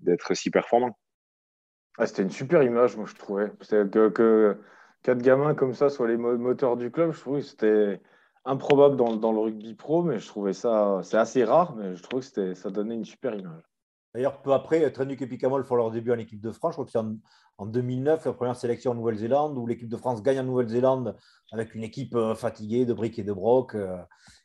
d'être 0.00 0.34
si 0.34 0.50
performant. 0.50 0.98
Ah, 1.96 2.06
c'était 2.06 2.22
une 2.22 2.30
super 2.30 2.64
image, 2.64 2.96
moi 2.96 3.06
je 3.06 3.14
trouvais. 3.14 3.52
Que, 3.70 4.08
que 4.08 4.56
quatre 5.02 5.22
gamins 5.22 5.54
comme 5.54 5.74
ça 5.74 5.90
soient 5.90 6.08
les 6.08 6.16
moteurs 6.16 6.76
du 6.76 6.90
club, 6.90 7.12
je 7.12 7.20
trouvais 7.20 7.40
que 7.40 7.46
c'était 7.46 8.00
improbable 8.44 8.96
dans, 8.96 9.16
dans, 9.16 9.32
le 9.32 9.38
rugby 9.38 9.74
pro, 9.74 10.02
mais 10.02 10.18
je 10.18 10.26
trouvais 10.26 10.52
ça, 10.52 11.00
c'est 11.02 11.18
assez 11.18 11.44
rare, 11.44 11.74
mais 11.76 11.96
je 11.96 12.02
trouve 12.02 12.28
que 12.28 12.54
ça 12.54 12.70
donnait 12.70 12.94
une 12.94 13.04
super 13.04 13.34
image. 13.34 13.62
D'ailleurs, 14.14 14.40
peu 14.40 14.52
après, 14.52 14.90
Trenduc 14.90 15.20
et 15.20 15.26
Picamol 15.26 15.64
font 15.64 15.76
leur 15.76 15.90
début 15.90 16.12
en 16.12 16.18
équipe 16.18 16.40
de 16.40 16.50
France. 16.50 16.72
Je 16.72 16.74
crois 16.76 16.84
que 16.86 16.90
c'est 16.90 16.98
en, 17.58 17.66
2009, 17.66 18.24
la 18.24 18.32
première 18.32 18.56
sélection 18.56 18.92
en 18.92 18.94
Nouvelle-Zélande, 18.94 19.58
où 19.58 19.66
l'équipe 19.66 19.88
de 19.88 19.96
France 19.96 20.22
gagne 20.22 20.40
en 20.40 20.44
Nouvelle-Zélande 20.44 21.16
avec 21.52 21.74
une 21.74 21.82
équipe 21.82 22.14
euh, 22.14 22.34
fatiguée 22.34 22.86
de 22.86 22.94
briques 22.94 23.18
et 23.18 23.24
de 23.24 23.32
broc. 23.32 23.74
Euh, 23.74 23.98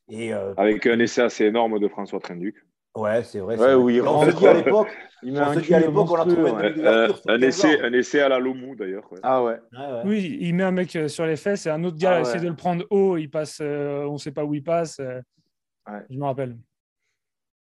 et, 0.09 0.33
euh, 0.33 0.53
avec 0.57 0.85
un 0.85 0.99
essai 0.99 1.21
assez 1.21 1.45
énorme 1.45 1.79
de 1.79 1.87
François 1.87 2.19
Trenduc. 2.19 2.55
Ouais, 2.95 3.23
c'est 3.23 3.39
vrai. 3.39 3.57
Ouais, 3.57 3.73
oui, 3.73 4.01
on 4.01 4.25
se 4.25 4.35
dit 4.35 5.73
à 5.73 5.79
l'époque, 5.79 6.11
on 6.11 6.15
a 6.15 6.25
trouvé 6.25 6.51
euh, 6.85 7.11
un, 7.27 7.41
essai, 7.41 7.81
un 7.81 7.91
essai 7.91 8.21
à 8.21 8.29
la 8.29 8.39
Lomou 8.39 8.75
d'ailleurs. 8.75 9.09
Ah 9.23 9.43
ouais. 9.43 9.59
Oui, 10.05 10.37
il 10.41 10.53
met 10.53 10.63
un 10.63 10.71
mec 10.71 10.95
euh, 10.95 11.07
sur 11.07 11.25
les 11.25 11.35
fesses 11.35 11.65
et 11.65 11.69
un 11.69 11.83
autre 11.83 11.97
gars 11.97 12.17
ah 12.17 12.21
essaie 12.21 12.39
de 12.39 12.47
le 12.47 12.55
prendre 12.55 12.85
haut, 12.91 13.17
il 13.17 13.29
passe, 13.29 13.59
euh, 13.61 14.05
on 14.05 14.13
ne 14.13 14.17
sait 14.17 14.31
pas 14.31 14.43
où 14.43 14.53
il 14.53 14.63
passe. 14.63 14.99
Je 14.99 16.17
me 16.17 16.25
rappelle. 16.25 16.57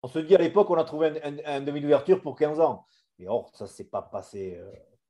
On 0.02 0.08
se 0.08 0.18
dit 0.18 0.34
à 0.34 0.38
l'époque, 0.38 0.68
on 0.70 0.74
a 0.74 0.84
trouvé 0.84 1.12
un, 1.46 1.60
demi 1.60 1.80
d'ouverture 1.80 2.20
pour 2.20 2.36
15 2.36 2.60
ans. 2.60 2.84
Et 3.18 3.28
or, 3.28 3.50
ça 3.54 3.64
ne 3.64 3.68
s'est 3.68 3.88
pas 3.88 4.02
passé 4.02 4.60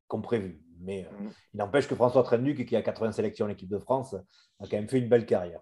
comme 0.06 0.22
prévu. 0.22 0.61
Mais 0.80 1.02
mm. 1.02 1.28
il 1.54 1.58
n'empêche 1.58 1.88
que 1.88 1.94
François 1.94 2.22
Trenduc, 2.22 2.64
qui 2.66 2.76
a 2.76 2.82
80 2.82 3.12
sélections 3.12 3.46
en 3.46 3.48
équipe 3.48 3.70
de 3.70 3.78
France, 3.78 4.14
a 4.14 4.64
quand 4.66 4.76
même 4.76 4.88
fait 4.88 4.98
une 4.98 5.08
belle 5.08 5.26
carrière. 5.26 5.61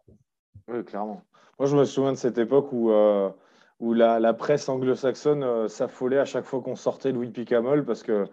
Oui, 0.68 0.84
clairement. 0.84 1.22
Moi, 1.58 1.68
je 1.68 1.76
me 1.76 1.84
souviens 1.84 2.12
de 2.12 2.18
cette 2.18 2.38
époque 2.38 2.72
où 2.72 2.90
où 3.80 3.94
la, 3.94 4.34
presse 4.34 4.68
anglo-saxonne 4.68 5.42
euh, 5.42 5.68
s'affolait 5.68 6.18
à 6.18 6.24
chaque 6.24 6.44
fois 6.44 6.60
qu'on 6.60 6.76
sortait 6.76 7.12
Louis 7.12 7.30
Picamol 7.30 7.84
parce 7.84 8.02
que 8.02 8.26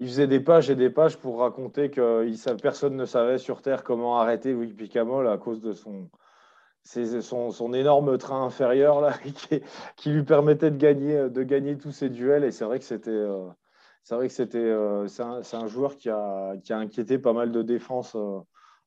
il 0.00 0.08
faisait 0.08 0.26
des 0.26 0.40
pages 0.40 0.68
et 0.68 0.74
des 0.74 0.90
pages 0.90 1.16
pour 1.16 1.38
raconter 1.38 1.90
que 1.90 2.26
personne 2.60 2.96
ne 2.96 3.04
savait 3.04 3.38
sur 3.38 3.62
Terre 3.62 3.84
comment 3.84 4.18
arrêter 4.18 4.52
Louis 4.52 4.72
Picamol 4.72 5.28
à 5.28 5.38
cause 5.38 5.60
de 5.60 5.72
son, 5.72 6.10
énorme 7.72 8.18
train 8.18 8.44
inférieur 8.44 9.00
là, 9.00 9.14
qui, 9.96 10.10
lui 10.10 10.24
permettait 10.24 10.72
de 10.72 10.76
gagner, 10.76 11.30
de 11.30 11.42
gagner 11.44 11.78
tous 11.78 11.92
ses 11.92 12.08
duels. 12.08 12.42
Et 12.42 12.50
c'est 12.50 12.64
vrai 12.64 12.80
que 12.80 12.84
c'était, 12.84 13.10
euh, 13.10 13.48
c'est 14.02 14.56
euh, 14.56 15.06
c'est 15.06 15.56
un, 15.56 15.66
joueur 15.68 15.96
qui 15.96 16.10
a, 16.10 16.54
qui 16.64 16.72
a 16.72 16.78
inquiété 16.78 17.18
pas 17.18 17.32
mal 17.32 17.52
de 17.52 17.62
défense 17.62 18.16
euh, 18.16 18.40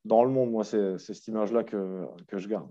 dans 0.03 0.23
le 0.25 0.29
monde. 0.29 0.51
Moi, 0.51 0.65
c'est, 0.65 0.97
cette 0.97 1.27
image-là 1.27 1.63
que, 1.63 2.05
que 2.27 2.37
je 2.37 2.49
garde. 2.49 2.69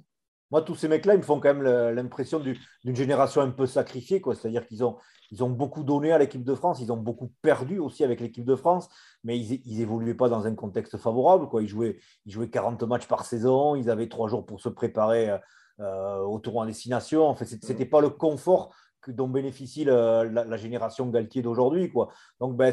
Moi, 0.54 0.62
tous 0.62 0.76
ces 0.76 0.86
mecs-là, 0.86 1.14
ils 1.14 1.18
me 1.18 1.24
font 1.24 1.40
quand 1.40 1.52
même 1.52 1.64
l'impression 1.64 2.38
d'une 2.38 2.94
génération 2.94 3.40
un 3.40 3.50
peu 3.50 3.66
sacrifiée. 3.66 4.22
C'est-à-dire 4.24 4.64
qu'ils 4.68 4.84
ont, 4.84 4.98
ils 5.32 5.42
ont 5.42 5.50
beaucoup 5.50 5.82
donné 5.82 6.12
à 6.12 6.18
l'équipe 6.18 6.44
de 6.44 6.54
France, 6.54 6.78
ils 6.80 6.92
ont 6.92 6.96
beaucoup 6.96 7.32
perdu 7.42 7.80
aussi 7.80 8.04
avec 8.04 8.20
l'équipe 8.20 8.44
de 8.44 8.54
France, 8.54 8.88
mais 9.24 9.36
ils 9.36 9.78
n'évoluaient 9.78 10.14
pas 10.14 10.28
dans 10.28 10.46
un 10.46 10.54
contexte 10.54 10.96
favorable. 10.96 11.48
Quoi. 11.48 11.64
Ils, 11.64 11.66
jouaient, 11.66 11.98
ils 12.24 12.30
jouaient 12.30 12.50
40 12.50 12.84
matchs 12.84 13.08
par 13.08 13.24
saison, 13.24 13.74
ils 13.74 13.90
avaient 13.90 14.08
trois 14.08 14.28
jours 14.28 14.46
pour 14.46 14.60
se 14.60 14.68
préparer 14.68 15.36
euh, 15.80 16.18
au 16.20 16.38
tour 16.38 16.58
en 16.58 16.66
destination. 16.66 17.34
Ce 17.34 17.56
n'était 17.72 17.84
pas 17.84 18.00
le 18.00 18.10
confort 18.10 18.72
que, 19.00 19.10
dont 19.10 19.26
bénéficie 19.26 19.84
la, 19.84 20.56
génération 20.56 21.08
Galtier 21.08 21.42
d'aujourd'hui. 21.42 21.92
Donc, 22.38 22.56
ben, 22.56 22.72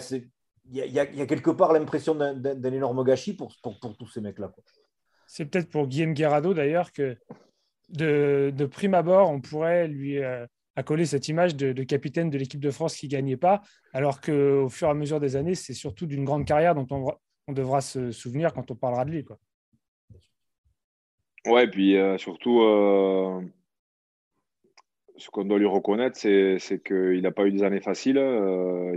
il 0.69 0.75
y, 0.75 0.99
a 0.99 1.25
quelque 1.25 1.49
part 1.49 1.73
l'impression 1.73 2.13
d'un 2.13 2.73
énorme 2.73 3.03
gâchis 3.03 3.33
pour, 3.33 3.51
pour, 3.63 3.79
pour 3.79 3.97
tous 3.97 4.07
ces 4.07 4.21
mecs-là. 4.21 4.51
C'est 5.25 5.45
peut-être 5.45 5.71
pour 5.71 5.87
Guillaume 5.87 6.13
Guerrado 6.13 6.53
d'ailleurs 6.53 6.91
que 6.91 7.17
de, 7.91 8.51
de, 8.55 8.65
prime 8.65 8.93
abord, 8.93 9.29
on 9.29 9.41
pourrait 9.41 9.87
lui 9.87 10.19
euh, 10.19 10.45
accoler 10.75 11.05
cette 11.05 11.27
image 11.27 11.55
de, 11.55 11.83
capitaine 11.83 12.29
de 12.29 12.37
l'équipe 12.37 12.59
de 12.59 12.71
France 12.71 12.95
qui 12.95 13.07
ne 13.07 13.11
gagnait 13.11 13.37
pas, 13.37 13.61
alors 13.93 14.21
qu'au 14.21 14.69
fur 14.69 14.87
et 14.87 14.91
à 14.91 14.93
mesure 14.93 15.19
des 15.19 15.35
années, 15.35 15.55
c'est 15.55 15.73
surtout 15.73 16.05
d'une 16.05 16.25
grande 16.25 16.45
carrière 16.45 16.75
dont 16.75 16.87
on, 16.91 17.05
on, 17.47 17.53
devra 17.53 17.81
se 17.81 18.11
souvenir 18.11 18.53
quand 18.53 18.71
on 18.71 18.75
parlera 18.75 19.05
de 19.05 19.11
lui. 19.11 19.23
Quoi. 19.23 19.37
Ouais, 21.47 21.67
puis 21.67 21.97
euh, 21.97 22.17
surtout, 22.17 22.61
euh, 22.61 23.41
ce 25.17 25.29
qu'on 25.29 25.45
doit 25.45 25.59
lui 25.59 25.65
reconnaître, 25.65 26.17
c'est, 26.17 26.83
qu'il 26.83 27.21
n'a 27.21 27.31
pas 27.31 27.45
eu 27.45 27.51
des 27.51 27.63
années 27.63 27.81
faciles. 27.81 28.17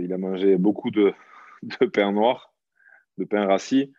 il 0.01 0.13
a 0.13 0.17
mangé 0.17 0.57
beaucoup 0.57 0.91
de, 0.91 1.13
de, 1.63 1.85
pain 1.85 2.11
noir, 2.11 2.53
de 3.17 3.25
pain 3.25 3.45
rassis, 3.45 3.93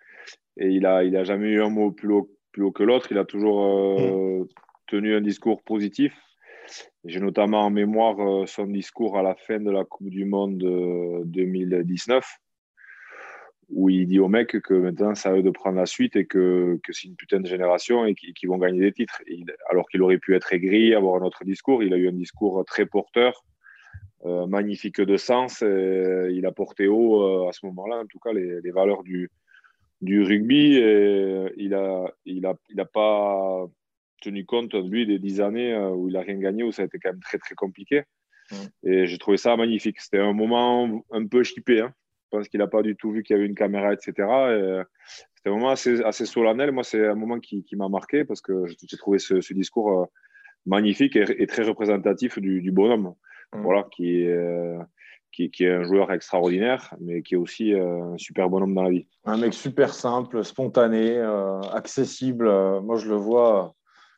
et 0.57 0.69
il 0.69 0.83
n'a 0.83 1.05
il 1.05 1.17
a 1.17 1.25
jamais 1.25 1.49
eu 1.49 1.63
un 1.63 1.69
mot 1.69 1.91
plus 1.91 2.13
haut, 2.13 2.31
plus 2.53 2.63
haut 2.63 2.73
que 2.73 2.83
l'autre. 2.83 3.09
Il 3.11 3.19
a 3.19 3.25
toujours 3.25 4.01
mmh 4.01 4.47
tenu 4.87 5.15
un 5.15 5.21
discours 5.21 5.63
positif. 5.63 6.13
J'ai 7.05 7.21
notamment 7.21 7.67
en 7.67 7.71
mémoire 7.71 8.21
euh, 8.21 8.47
son 8.47 8.67
discours 8.67 9.19
à 9.19 9.23
la 9.23 9.35
fin 9.35 9.61
de 9.61 9.71
la 9.71 9.85
Coupe 9.85 10.11
du 10.11 10.25
Monde 10.25 10.59
2019, 11.27 12.17
euh, 12.17 12.21
où 13.69 13.89
il 13.89 14.07
dit 14.07 14.19
aux 14.19 14.29
mecs 14.29 14.61
que 14.61 14.75
maintenant, 14.75 15.15
ça 15.15 15.31
à 15.31 15.35
eux 15.35 15.43
de 15.43 15.51
prendre 15.51 15.77
la 15.77 15.87
suite 15.87 16.17
et 16.17 16.27
que, 16.27 16.79
que 16.83 16.93
c'est 16.93 17.09
une 17.09 17.17
putain 17.17 17.41
de 17.41 17.47
génération 17.47 18.07
et 18.07 18.15
qu'ils 18.15 18.49
vont 18.49 18.59
gagner 18.59 18.81
des 18.81 18.93
titres. 18.93 19.23
alors 19.71 19.89
qu'il 19.89 20.03
aurait 20.03 20.19
pu 20.19 20.35
être 20.35 20.53
aigri, 20.53 20.95
avoir 20.95 21.23
un 21.23 21.25
autre 21.25 21.45
discours, 21.45 21.83
il 21.83 21.93
a 21.95 21.97
eu 21.97 22.09
un 22.09 22.13
discours 22.13 22.65
très 22.65 22.87
porteur, 22.87 23.45
euh, 24.25 24.47
magnifique 24.47 25.01
de 25.01 25.17
sens. 25.17 25.63
Et 25.63 26.29
il 26.33 26.47
a 26.47 26.53
porté 26.53 26.89
haut 26.89 27.49
à 27.49 27.53
ce 27.53 27.65
moment-là, 27.67 27.99
en 27.99 28.07
tout 28.07 28.19
cas, 28.19 28.33
les, 28.33 28.71
valeurs 28.71 29.05
du, 29.05 29.31
du 30.01 30.23
rugby. 30.23 30.75
Il 31.57 31.71
n'a 31.71 32.13
il 32.25 32.47
a, 32.47 32.55
il 32.71 32.81
a 32.81 32.85
pas 32.85 33.69
tenu 34.21 34.45
compte, 34.45 34.75
lui, 34.75 35.07
des 35.07 35.19
dix 35.19 35.41
années 35.41 35.73
euh, 35.73 35.91
où 35.91 36.09
il 36.09 36.15
n'a 36.15 36.21
rien 36.21 36.39
gagné, 36.39 36.63
où 36.63 36.73
ça 36.73 36.83
a 36.83 36.85
été 36.87 36.99
quand 36.99 37.11
même 37.11 37.21
très, 37.21 37.39
très 37.39 37.55
compliqué. 37.55 38.05
Et 38.85 39.07
j'ai 39.07 39.19
trouvé 39.19 39.37
ça 39.37 39.57
magnifique. 39.57 40.01
C'était 40.01 40.21
un 40.21 40.33
moment 40.33 41.03
un 41.11 41.27
peu 41.27 41.43
chippé. 41.43 41.81
Hein. 41.81 41.93
Je 42.25 42.39
pense 42.39 42.49
qu'il 42.49 42.61
n'a 42.61 42.69
pas 42.69 42.83
du 42.83 42.97
tout 42.97 43.11
vu 43.11 43.23
qu'il 43.23 43.35
y 43.35 43.39
avait 43.39 43.49
une 43.49 43.57
caméra, 43.57 43.93
etc. 43.93 44.13
Euh, 44.19 44.85
c'était 45.35 45.51
un 45.51 45.55
moment 45.55 45.71
assez, 45.71 46.01
assez 46.03 46.27
solennel. 46.27 46.71
Moi, 46.71 46.85
c'est 46.85 47.07
un 47.07 47.15
moment 47.15 47.41
qui, 47.41 47.65
qui 47.65 47.77
m'a 47.77 47.89
marqué 47.89 48.25
parce 48.25 48.41
que 48.41 48.67
j'ai 48.67 48.97
trouvé 48.97 49.19
ce, 49.19 49.41
ce 49.41 49.53
discours 49.53 50.01
euh, 50.01 50.05
magnifique 50.65 51.17
et, 51.17 51.47
très 51.47 51.65
représentatif 51.65 52.39
du, 52.39 52.61
du 52.61 52.71
bonhomme. 52.71 53.15
Voilà, 53.53 53.85
qui 53.91 54.23
est, 54.23 54.39
qui, 55.33 55.51
qui, 55.51 55.65
est 55.65 55.71
un 55.71 55.85
joueur 55.85 56.13
extraordinaire, 56.13 56.95
mais 57.01 57.23
qui 57.23 57.35
est 57.35 57.39
aussi 57.39 57.73
un 57.73 58.19
super 58.19 58.51
bonhomme 58.51 58.75
dans 58.75 58.83
la 58.83 58.91
vie. 58.91 59.07
Un 59.25 59.39
mec 59.39 59.55
super 59.55 59.95
simple, 59.95 60.45
spontané, 60.45 61.19
accessible. 61.73 62.47
moi, 62.83 62.97
je 62.97 63.09
le 63.09 63.15
vois 63.15 63.77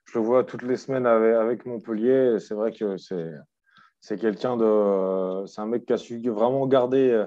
je 0.08 0.18
le 0.18 0.24
vois 0.24 0.44
toutes 0.44 0.62
les 0.62 0.76
semaines 0.76 1.06
avec, 1.06 1.66
Montpellier. 1.66 2.38
C'est 2.38 2.54
vrai 2.54 2.72
que 2.72 2.96
c'est 2.96 4.18
quelqu'un 4.18 4.56
de. 4.56 5.44
C'est 5.46 5.60
un 5.60 5.66
mec 5.66 5.84
qui 5.84 5.92
a 5.92 5.98
su 5.98 6.18
vraiment 6.30 6.66
garder. 6.66 7.26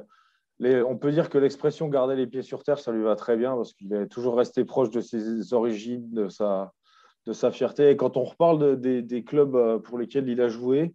Les, 0.60 0.82
on 0.84 0.98
peut 0.98 1.12
dire 1.12 1.30
que 1.30 1.38
l'expression 1.38 1.88
garder 1.88 2.16
les 2.16 2.28
pieds 2.28 2.44
sur 2.44 2.64
terre, 2.64 2.80
ça 2.80 2.92
lui 2.92 3.04
va 3.04 3.16
très 3.16 3.36
bien 3.36 3.56
parce 3.56 3.74
qu'il 3.74 3.94
est 3.94 4.08
toujours 4.08 4.38
resté 4.38 4.64
proche 4.64 4.92
de 4.92 5.02
ses 5.02 5.54
origines, 5.54 6.12
de 6.12 6.28
sa, 6.28 6.72
de 7.26 7.34
sa 7.34 7.52
fierté. 7.52 7.90
Et 7.90 7.98
quand 7.98 8.18
on 8.18 8.24
reparle 8.24 8.80
des 8.80 9.24
clubs 9.24 9.56
euh, 9.56 9.80
pour 9.80 9.98
lesquels 9.98 10.28
il 10.30 10.42
a 10.42 10.48
joué, 10.48 10.94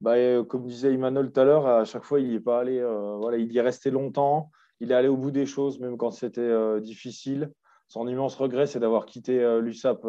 bah, 0.00 0.14
euh, 0.14 0.44
comme 0.44 0.66
disait 0.66 0.94
Emmanuel 0.94 1.30
tout 1.30 1.40
à 1.40 1.44
l'heure, 1.44 1.66
à 1.66 1.84
chaque 1.84 2.04
fois, 2.04 2.20
il 2.20 2.34
est 2.34 2.40
pas 2.40 2.60
allé. 2.60 2.78
Euh, 2.78 3.16
voilà, 3.16 3.36
il 3.36 3.52
y 3.52 3.58
est 3.58 3.62
resté 3.62 3.90
longtemps. 3.90 4.50
Il 4.80 4.92
est 4.92 4.94
allé 4.94 5.08
au 5.08 5.16
bout 5.16 5.30
des 5.30 5.46
choses, 5.46 5.78
même 5.78 5.96
quand 5.96 6.10
c'était 6.10 6.80
difficile. 6.80 7.52
Son 7.88 8.08
immense 8.08 8.34
regret, 8.36 8.66
c'est 8.66 8.80
d'avoir 8.80 9.04
quitté 9.04 9.60
l'USAP 9.60 10.06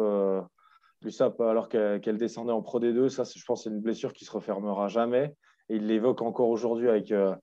l'USAP 1.04 1.40
alors 1.40 1.68
qu'elle 1.68 2.16
descendait 2.16 2.52
en 2.52 2.62
Pro 2.62 2.80
D2. 2.80 3.08
Ça, 3.08 3.24
je 3.24 3.44
pense, 3.44 3.64
c'est 3.64 3.70
une 3.70 3.80
blessure 3.80 4.12
qui 4.12 4.24
se 4.24 4.30
refermera 4.30 4.88
jamais. 4.88 5.34
Et 5.68 5.76
il 5.76 5.86
l'évoque 5.86 6.22
encore 6.22 6.48
aujourd'hui 6.48 6.88
avec, 6.88 7.12
euh, 7.12 7.34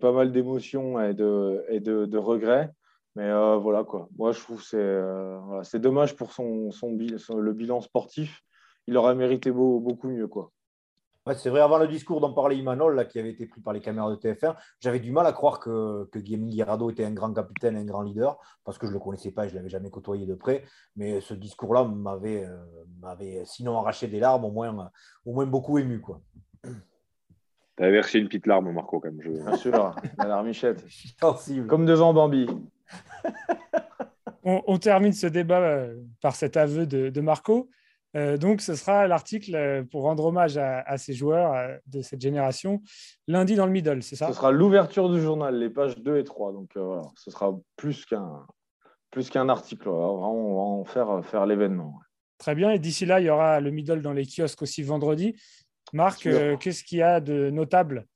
pas 0.00 0.12
mal 0.12 0.32
d'émotions 0.32 1.00
et 1.00 1.14
de, 1.14 1.64
et 1.68 1.80
regrets. 2.16 2.70
Mais 3.14 3.28
euh, 3.28 3.56
voilà 3.56 3.84
quoi. 3.84 4.08
Moi, 4.16 4.32
je 4.32 4.40
trouve 4.40 4.58
que 4.58 4.66
c'est 4.66 4.78
euh, 4.78 5.62
c'est 5.62 5.80
dommage 5.80 6.16
pour 6.16 6.32
son, 6.32 6.70
son, 6.70 6.96
le 6.96 7.52
bilan 7.52 7.80
sportif. 7.80 8.40
Il 8.86 8.96
aurait 8.96 9.14
mérité 9.14 9.50
beaucoup 9.50 10.08
mieux 10.08 10.28
quoi 10.28 10.50
c'est 11.36 11.50
vrai, 11.50 11.60
avant 11.60 11.78
le 11.78 11.86
discours 11.86 12.20
dont 12.20 12.32
parlait 12.32 12.56
Imanol, 12.56 12.96
là, 12.96 13.04
qui 13.04 13.18
avait 13.18 13.30
été 13.30 13.46
pris 13.46 13.60
par 13.60 13.72
les 13.72 13.80
caméras 13.80 14.10
de 14.10 14.16
TF1, 14.16 14.56
j'avais 14.80 14.98
du 14.98 15.12
mal 15.12 15.26
à 15.26 15.32
croire 15.32 15.60
que, 15.60 16.08
que 16.10 16.18
Guillaume 16.18 16.48
Guirado 16.48 16.90
était 16.90 17.04
un 17.04 17.12
grand 17.12 17.32
capitaine, 17.32 17.76
un 17.76 17.84
grand 17.84 18.02
leader, 18.02 18.38
parce 18.64 18.76
que 18.76 18.86
je 18.86 18.92
ne 18.92 18.96
le 18.96 19.00
connaissais 19.00 19.30
pas 19.30 19.44
et 19.44 19.48
je 19.48 19.54
ne 19.54 19.58
l'avais 19.58 19.68
jamais 19.68 19.90
côtoyé 19.90 20.26
de 20.26 20.34
près. 20.34 20.64
Mais 20.96 21.20
ce 21.20 21.34
discours-là 21.34 21.84
m'avait, 21.84 22.44
euh, 22.44 22.56
m'avait 23.00 23.42
sinon 23.44 23.78
arraché 23.78 24.08
des 24.08 24.18
larmes, 24.18 24.44
au 24.44 24.50
moins, 24.50 24.90
au 25.24 25.32
moins 25.32 25.46
beaucoup 25.46 25.78
ému. 25.78 26.00
Quoi. 26.00 26.20
Tu 27.74 27.84
avais 27.84 27.92
versé 27.92 28.18
une 28.18 28.26
petite 28.26 28.46
larme, 28.46 28.70
Marco, 28.70 29.00
quand 29.00 29.10
même. 29.10 29.22
Je... 29.22 29.30
Bien 29.30 29.56
sûr, 29.56 29.72
la 30.18 30.26
larmichette. 30.26 30.84
Comme 31.68 31.86
devant 31.86 32.12
Bambi. 32.12 32.46
on, 34.44 34.78
termine 34.78 35.14
ce 35.14 35.26
débat 35.26 35.60
euh, 35.60 35.96
par 36.20 36.34
cet 36.34 36.58
aveu 36.58 36.86
de, 36.86 37.08
de 37.08 37.20
Marco. 37.22 37.70
Euh, 38.14 38.36
donc, 38.36 38.60
ce 38.60 38.74
sera 38.74 39.06
l'article 39.06 39.54
euh, 39.54 39.82
pour 39.84 40.02
rendre 40.02 40.24
hommage 40.24 40.58
à, 40.58 40.98
ces 40.98 41.14
joueurs 41.14 41.54
euh, 41.54 41.76
de 41.86 42.02
cette 42.02 42.20
génération, 42.20 42.82
lundi 43.26 43.54
dans 43.54 43.66
le 43.66 43.72
middle, 43.72 44.02
c'est 44.02 44.16
ça? 44.16 44.28
Ce 44.28 44.34
sera 44.34 44.52
l'ouverture 44.52 45.08
du 45.08 45.20
journal, 45.20 45.58
les 45.58 45.70
pages 45.70 45.98
2 45.98 46.18
et 46.18 46.24
3. 46.24 46.52
Donc, 46.52 46.70
voilà, 46.76 47.02
ce 47.16 47.30
sera 47.30 47.58
plus 47.76 48.04
qu'un 48.04 48.46
plus 49.10 49.28
qu'un 49.28 49.50
article. 49.50 49.90
on 49.90 50.20
va 50.20 50.26
en 50.26 50.84
faire, 50.84 51.22
faire 51.22 51.44
l'événement. 51.44 52.00
Très 52.38 52.54
bien. 52.54 52.70
Et 52.70 52.78
d'ici 52.78 53.04
là, 53.04 53.20
il 53.20 53.26
y 53.26 53.30
aura 53.30 53.60
le 53.60 53.70
middle 53.70 54.00
dans 54.00 54.14
les 54.14 54.24
kiosques 54.24 54.62
aussi 54.62 54.82
vendredi. 54.82 55.36
Marc, 55.92 56.26
qu'est-ce 56.60 56.82
qu'il 56.82 56.98
y 56.98 57.02
a 57.02 57.20
de 57.20 57.50
notable? 57.50 58.06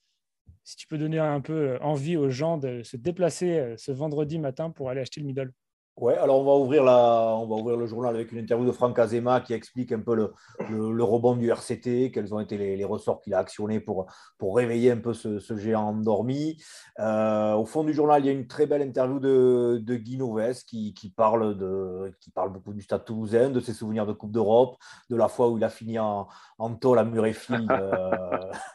Si 0.64 0.74
tu 0.74 0.86
peux 0.86 0.96
donner 0.96 1.18
un 1.18 1.42
peu 1.42 1.76
envie 1.82 2.16
aux 2.16 2.30
gens 2.30 2.56
de 2.56 2.82
se 2.82 2.96
déplacer 2.96 3.74
ce 3.76 3.92
vendredi 3.92 4.38
matin 4.38 4.70
pour 4.70 4.88
aller 4.88 5.02
acheter 5.02 5.20
le 5.20 5.26
middle. 5.26 5.52
Ouais, 5.96 6.14
alors 6.18 6.40
on 6.40 6.44
va, 6.44 6.52
ouvrir 6.52 6.82
on 6.82 7.46
va 7.46 7.54
ouvrir 7.54 7.78
le 7.78 7.86
journal 7.86 8.14
avec 8.14 8.30
une 8.30 8.36
interview 8.36 8.66
de 8.66 8.72
Franck 8.72 8.98
Azema 8.98 9.40
qui 9.40 9.54
explique 9.54 9.92
un 9.92 10.00
peu 10.00 10.14
le, 10.14 10.34
le, 10.68 11.02
rebond 11.02 11.36
du 11.36 11.50
RCT, 11.50 12.10
quels 12.12 12.34
ont 12.34 12.40
été 12.40 12.58
les, 12.58 12.84
ressorts 12.84 13.22
qu'il 13.22 13.32
a 13.32 13.38
actionnés 13.38 13.80
pour, 13.80 14.04
pour 14.36 14.56
réveiller 14.56 14.90
un 14.90 14.98
peu 14.98 15.14
ce, 15.14 15.38
géant 15.56 15.88
endormi. 15.88 16.62
Euh, 16.98 17.54
au 17.54 17.64
fond 17.64 17.82
du 17.82 17.94
journal, 17.94 18.22
il 18.22 18.26
y 18.26 18.28
a 18.28 18.32
une 18.32 18.46
très 18.46 18.66
belle 18.66 18.82
interview 18.82 19.18
de, 19.20 19.80
de 19.82 19.94
Guy 19.96 20.18
Noves 20.18 20.64
qui, 20.66 20.92
qui, 20.92 21.08
parle 21.08 21.56
de, 21.56 22.12
qui 22.20 22.30
parle 22.30 22.52
beaucoup 22.52 22.74
du 22.74 22.82
Stade 22.82 23.06
toulousain, 23.06 23.48
de 23.48 23.60
ses 23.60 23.72
souvenirs 23.72 24.04
de 24.04 24.12
Coupe 24.12 24.32
d'Europe, 24.32 24.76
de 25.08 25.16
la 25.16 25.28
fois 25.28 25.48
où 25.48 25.56
il 25.56 25.64
a 25.64 25.70
fini 25.70 25.98
en, 25.98 26.28
en 26.58 26.74
tôle 26.74 26.98
à 26.98 27.04
Murray-Field 27.04 27.70
euh, 27.70 28.10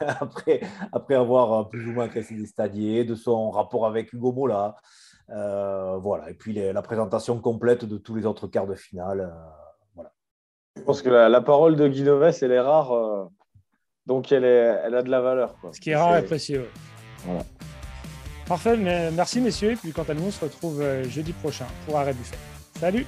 après, 0.00 0.60
après 0.90 1.14
avoir 1.14 1.68
plus 1.68 1.86
ou 1.86 1.92
moins 1.92 2.08
cassé 2.08 2.34
des 2.34 2.46
stadiers, 2.46 3.04
de 3.04 3.14
son 3.14 3.50
rapport 3.50 3.86
avec 3.86 4.12
Hugo 4.12 4.32
Mola. 4.32 4.74
Euh, 5.30 5.96
voilà. 5.98 6.30
Et 6.30 6.34
puis 6.34 6.52
la 6.52 6.82
présentation 6.82 7.38
complète 7.38 7.84
de 7.84 7.96
tous 7.96 8.14
les 8.14 8.26
autres 8.26 8.46
quarts 8.46 8.66
de 8.66 8.74
finale. 8.74 9.20
Euh, 9.20 9.30
voilà. 9.94 10.12
Je 10.76 10.82
pense 10.82 11.02
que 11.02 11.08
la, 11.08 11.40
parole 11.40 11.76
de 11.76 11.88
Guy 11.88 12.04
elle 12.42 12.52
est 12.52 12.60
rare. 12.60 12.92
Euh, 12.92 13.24
donc 14.06 14.32
elle, 14.32 14.44
est, 14.44 14.80
elle 14.84 14.94
a 14.94 15.02
de 15.02 15.10
la 15.10 15.20
valeur. 15.20 15.54
Ce 15.72 15.80
qui 15.80 15.90
est 15.90 15.96
rare 15.96 16.16
et 16.16 16.24
précieux. 16.24 16.68
Parfait, 18.46 18.76
mais 18.76 19.10
merci 19.12 19.40
messieurs. 19.40 19.72
Et 19.72 19.76
puis 19.76 19.92
quant 19.92 20.04
à 20.08 20.14
nous, 20.14 20.24
on 20.26 20.30
se 20.30 20.44
retrouve 20.44 20.82
jeudi 21.04 21.32
prochain 21.32 21.66
pour 21.86 21.96
Arrêt 21.98 22.12
Buffet. 22.12 22.36
Salut. 22.78 23.06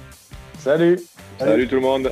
Salut. 0.57 0.99
Salut 1.37 1.67
tout 1.67 1.75
le 1.75 1.81
monde. 1.81 2.11